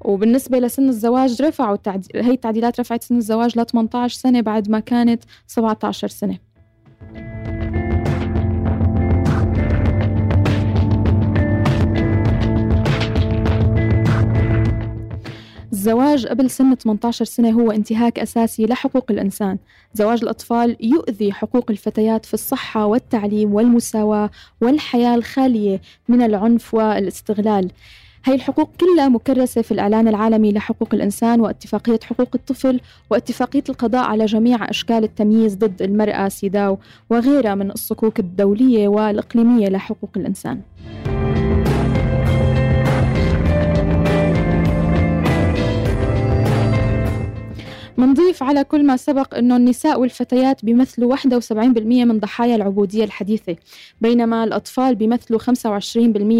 وبالنسبة 0.00 0.58
لسن 0.58 0.88
الزواج 0.88 1.42
رفعوا 1.42 1.74
التعديل 1.74 2.22
هي 2.22 2.32
التعديلات 2.32 2.80
رفعت 2.80 3.02
سن 3.02 3.16
الزواج 3.16 3.58
ل 3.58 3.66
18 3.66 4.18
سنة 4.18 4.40
بعد 4.40 4.70
ما 4.70 4.80
كانت 4.80 5.24
17 5.46 6.08
سنة. 6.08 6.38
الزواج 15.86 16.26
قبل 16.26 16.50
سن 16.50 16.74
18 16.74 17.24
سنة 17.24 17.50
هو 17.50 17.70
انتهاك 17.70 18.18
أساسي 18.18 18.66
لحقوق 18.66 19.10
الإنسان 19.10 19.58
زواج 19.94 20.22
الأطفال 20.22 20.76
يؤذي 20.80 21.32
حقوق 21.32 21.70
الفتيات 21.70 22.26
في 22.26 22.34
الصحة 22.34 22.86
والتعليم 22.86 23.54
والمساواة 23.54 24.30
والحياة 24.60 25.14
الخالية 25.14 25.80
من 26.08 26.22
العنف 26.22 26.74
والاستغلال 26.74 27.70
هي 28.24 28.34
الحقوق 28.34 28.70
كلها 28.80 29.08
مكرسة 29.08 29.62
في 29.62 29.72
الإعلان 29.72 30.08
العالمي 30.08 30.52
لحقوق 30.52 30.94
الإنسان 30.94 31.40
واتفاقية 31.40 32.00
حقوق 32.04 32.28
الطفل 32.34 32.80
واتفاقية 33.10 33.64
القضاء 33.68 34.04
على 34.04 34.26
جميع 34.26 34.70
أشكال 34.70 35.04
التمييز 35.04 35.54
ضد 35.54 35.82
المرأة 35.82 36.28
سيداو 36.28 36.78
وغيرها 37.10 37.54
من 37.54 37.70
الصكوك 37.70 38.20
الدولية 38.20 38.88
والإقليمية 38.88 39.68
لحقوق 39.68 40.10
الإنسان. 40.16 40.60
منضيف 47.98 48.42
على 48.42 48.64
كل 48.64 48.86
ما 48.86 48.96
سبق 48.96 49.34
أنه 49.34 49.56
النساء 49.56 50.00
والفتيات 50.00 50.64
بيمثلوا 50.64 51.16
71% 51.16 51.24
من 52.04 52.18
ضحايا 52.18 52.56
العبودية 52.56 53.04
الحديثة 53.04 53.56
بينما 54.00 54.44
الأطفال 54.44 54.94
بيمثلوا 54.94 55.40
25% 55.40 55.48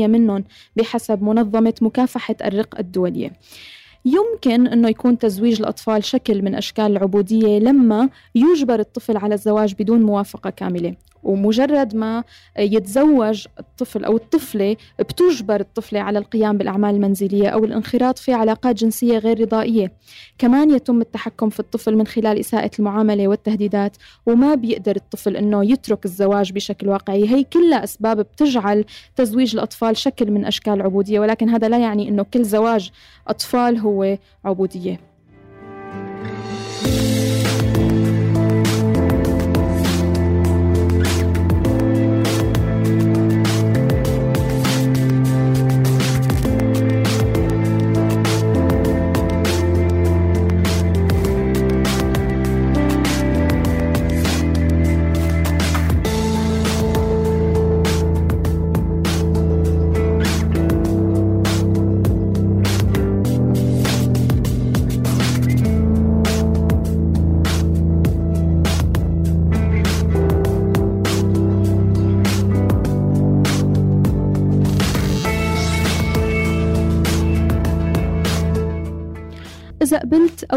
منهم 0.07 0.45
بحسب 0.77 1.23
منظمة 1.23 1.75
مكافحة 1.81 2.37
الرق 2.45 2.79
الدولية. 2.79 3.33
يمكن 4.05 4.67
أنه 4.67 4.89
يكون 4.89 5.19
تزويج 5.19 5.61
الأطفال 5.61 6.05
شكل 6.05 6.43
من 6.43 6.55
أشكال 6.55 6.87
العبودية 6.87 7.59
لما 7.59 8.09
يجبر 8.35 8.81
الطفل 8.81 9.17
على 9.17 9.35
الزواج 9.35 9.75
بدون 9.79 10.03
موافقة 10.03 10.51
كاملة. 10.51 10.95
ومجرد 11.27 11.95
ما 11.95 12.25
يتزوج 12.59 13.47
الطفل 13.59 14.05
أو 14.05 14.17
الطفلة 14.17 14.77
بتجبر 14.99 15.61
الطفلة 15.61 16.01
على 16.01 16.19
القيام 16.19 16.59
بالأعمال 16.59 16.95
المنزلية 16.95 17.49
أو 17.49 17.65
الانخراط 17.65 18.19
في 18.19 18.33
علاقات 18.33 18.77
جنسية 18.77 19.19
غير 19.19 19.41
رضائية. 19.41 19.93
كمان 20.39 20.71
يتم 20.71 21.01
التحكم 21.01 21.49
في 21.49 21.61
الطفل 21.61 21.97
من 21.97 22.07
خلال 22.07 22.39
إساءة 22.39 22.71
المعاملة 22.79 23.29
والتهديدات 23.29 23.97
وما 24.27 24.55
بيقدر 24.55 24.97
الطفل 24.97 25.37
أنه 25.37 25.65
يترك 25.65 26.05
الزواج 26.05 26.53
بشكل 26.53 26.89
واقعي. 26.89 27.29
هي 27.29 27.45
كلها 27.45 27.85
أسباب 27.85 28.17
بتجعل 28.17 28.85
تزويج 29.17 29.55
الأطفال 29.55 29.97
شكل 29.97 30.31
من 30.31 30.45
أشكال 30.45 30.73
العبودية 30.73 31.21
ولكن 31.21 31.49
هذا 31.49 31.69
لا 31.69 31.79
يعني 31.79 32.09
أنه 32.09 32.23
كل 32.23 32.45
زواج 32.45 32.91
أطفال 33.29 33.79
هو 33.79 34.19
عبودية. 34.45 35.16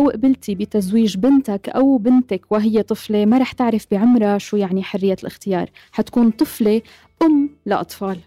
قبلتي 0.10 0.56
بتزويج 0.56 1.18
بنتك 1.18 1.70
أو 1.70 1.98
بنتك 1.98 2.42
وهي 2.52 2.84
طفلة 2.84 3.26
ما 3.26 3.38
رح 3.38 3.52
تعرف 3.52 3.86
بعمرها 3.92 4.38
شو 4.38 4.58
يعني 4.58 4.84
حرية 4.84 5.18
الاختيار. 5.22 5.70
حتكون 5.92 6.32
طفلة 6.32 6.82
أم 7.22 7.50
لأطفال. 7.66 8.20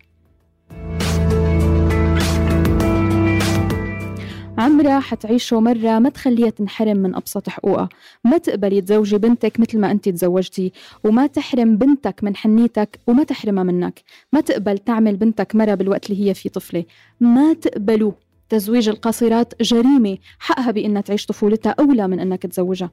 عمرها 4.59 5.01
حتعيشه 5.01 5.61
مرة 5.61 5.99
ما 5.99 6.09
تخليها 6.09 6.51
تنحرم 6.51 6.97
من 6.97 7.15
أبسط 7.15 7.49
حقوقها. 7.49 7.89
ما 8.25 8.39
تقبلي 8.39 8.81
تزوجي 8.81 9.19
بنتك 9.19 9.61
مثل 9.61 9.79
ما 9.79 9.91
أنت 9.91 10.09
تزوجتي 10.09 10.73
وما 11.05 11.27
تحرم 11.27 11.77
بنتك 11.77 12.25
من 12.25 12.37
حنيتك 12.37 13.01
وما 13.07 13.25
تحرمها 13.25 13.65
منك. 13.65 14.01
ما 14.33 14.41
تقبل 14.41 14.79
تعمل 14.79 15.17
بنتك 15.17 15.57
مرة 15.57 15.75
بالوقت 15.75 16.11
اللي 16.11 16.29
هي 16.29 16.35
فيه 16.35 16.51
طفلة. 16.51 16.85
ما 17.21 17.53
تقبلوا 17.53 18.13
تزويج 18.53 18.89
القاصرات 18.89 19.63
جريمة 19.63 20.19
حقها 20.39 20.71
بأنها 20.71 21.01
تعيش 21.03 21.27
طفولتها 21.27 21.75
أولى 21.79 22.09
من 22.09 22.21
أنك 22.21 22.43
تزوجها. 22.43 22.91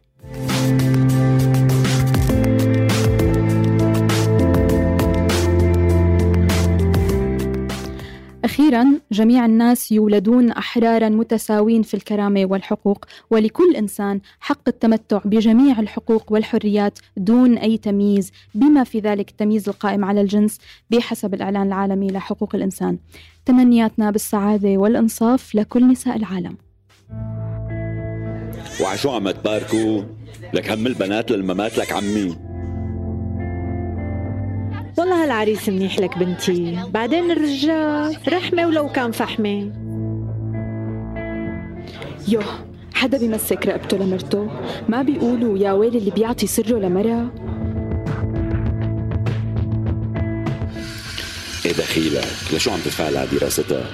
أخيرا 8.60 9.00
جميع 9.12 9.46
الناس 9.46 9.92
يولدون 9.92 10.52
أحرارا 10.52 11.10
متساوين 11.10 11.82
في 11.82 11.94
الكرامة 11.94 12.46
والحقوق 12.46 13.06
ولكل 13.32 13.76
إنسان 13.76 14.20
حق 14.40 14.62
التمتع 14.68 15.22
بجميع 15.26 15.80
الحقوق 15.80 16.32
والحريات 16.32 17.00
دون 17.18 17.58
أي 17.58 17.78
تمييز 17.78 18.32
بما 18.56 18.84
في 18.84 19.00
ذلك 19.00 19.30
التمييز 19.30 19.70
القائم 19.70 20.06
على 20.06 20.22
الجنس 20.22 20.58
بحسب 20.90 21.34
الإعلان 21.34 21.68
العالمي 21.68 22.08
لحقوق 22.08 22.56
الإنسان. 22.56 22.98
تمنياتنا 23.46 24.12
بالسعادة 24.12 24.78
والإنصاف 24.78 25.56
لكل 25.56 25.88
نساء 25.88 26.16
العالم. 26.16 26.58
وعشو 28.82 29.10
عم 29.10 29.32
تباركوا 29.32 30.04
لك 30.54 30.72
هم 30.72 30.88
البنات 30.88 31.32
للممات 31.32 31.78
لك 31.78 31.92
عمي. 31.92 32.49
والله 35.00 35.24
هالعريس 35.24 35.70
منيح 35.70 36.00
لك 36.00 36.18
بنتي. 36.18 36.80
بعدين 36.94 37.32
الرجال 37.32 38.18
رحمة 38.28 38.68
ولو 38.68 38.90
كان 38.90 39.12
فحمة. 39.12 39.72
يوه 42.28 42.44
حدا 42.94 43.18
بيمسك 43.18 43.68
رقبته 43.68 43.98
لمرته؟ 43.98 44.48
ما 44.90 45.02
بيقولوا 45.02 45.58
يا 45.58 45.72
ويل 45.72 45.96
اللي 45.98 46.12
بيعطي 46.12 46.48
سره 46.48 46.80
لمرة 46.80 47.32
إيه 51.66 51.72
دخيلك؟ 51.72 52.26
لشو 52.54 52.72
عم 52.72 52.80
تدفع 52.80 53.10
لها 53.10 53.26
دراستها؟ 53.26 53.86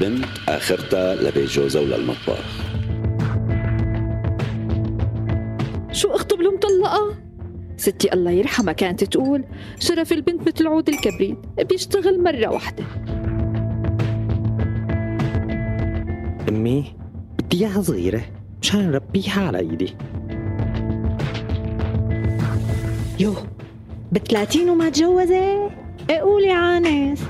بنت 0.00 0.24
آخرتها 0.48 1.14
لبيت 1.14 1.48
جوزها 1.50 1.82
وللمطبخ 1.82 2.44
شو 5.92 6.08
اخته 6.08 6.36
مطلقة 6.36 7.21
ستي 7.82 8.12
الله 8.12 8.30
يرحمها 8.30 8.72
كانت 8.72 9.04
تقول 9.04 9.44
شرف 9.78 10.12
البنت 10.12 10.48
مثل 10.48 10.66
عود 10.66 10.88
الكبريت 10.88 11.38
بيشتغل 11.68 12.22
مرة 12.22 12.46
واحدة. 12.46 12.84
أمي 16.48 16.84
بدي 17.38 17.60
إياها 17.60 17.82
صغيرة 17.82 18.22
مشان 18.62 18.90
نربيها 18.90 19.46
على 19.46 19.58
إيدي. 19.58 19.94
يو 23.20 23.34
بثلاثين 24.12 24.70
وما 24.70 24.88
تجوزت؟ 24.88 25.32
إيه 26.10 26.18
قولي 26.20 26.50
عانس. 26.50 27.20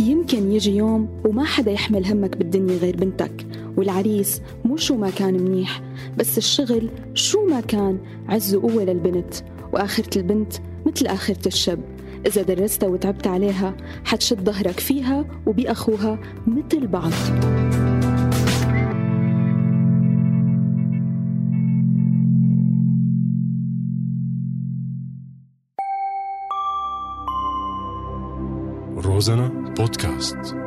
يمكن 0.00 0.52
يجي 0.52 0.76
يوم 0.76 1.08
وما 1.24 1.44
حدا 1.44 1.70
يحمل 1.70 2.06
همك 2.06 2.36
بالدنيا 2.36 2.76
غير 2.76 2.96
بنتك. 2.96 3.46
والعريس 3.76 4.40
مو 4.64 4.76
شو 4.76 4.96
ما 4.96 5.10
كان 5.10 5.34
منيح 5.42 5.82
بس 6.18 6.38
الشغل 6.38 6.90
شو 7.14 7.46
ما 7.46 7.60
كان 7.60 7.98
عز 8.28 8.54
وقوة 8.54 8.84
للبنت 8.84 9.34
وآخرة 9.72 10.18
البنت 10.18 10.52
مثل 10.86 11.06
آخرة 11.06 11.48
الشب 11.48 11.80
إذا 12.26 12.42
درستها 12.42 12.88
وتعبت 12.88 13.26
عليها 13.26 13.76
حتشد 14.04 14.44
ظهرك 14.50 14.80
فيها 14.80 15.24
وبأخوها 15.46 16.18
مثل 16.46 16.86
بعض. 16.86 17.12
روزانا 28.96 29.74
بودكاست. 29.78 30.63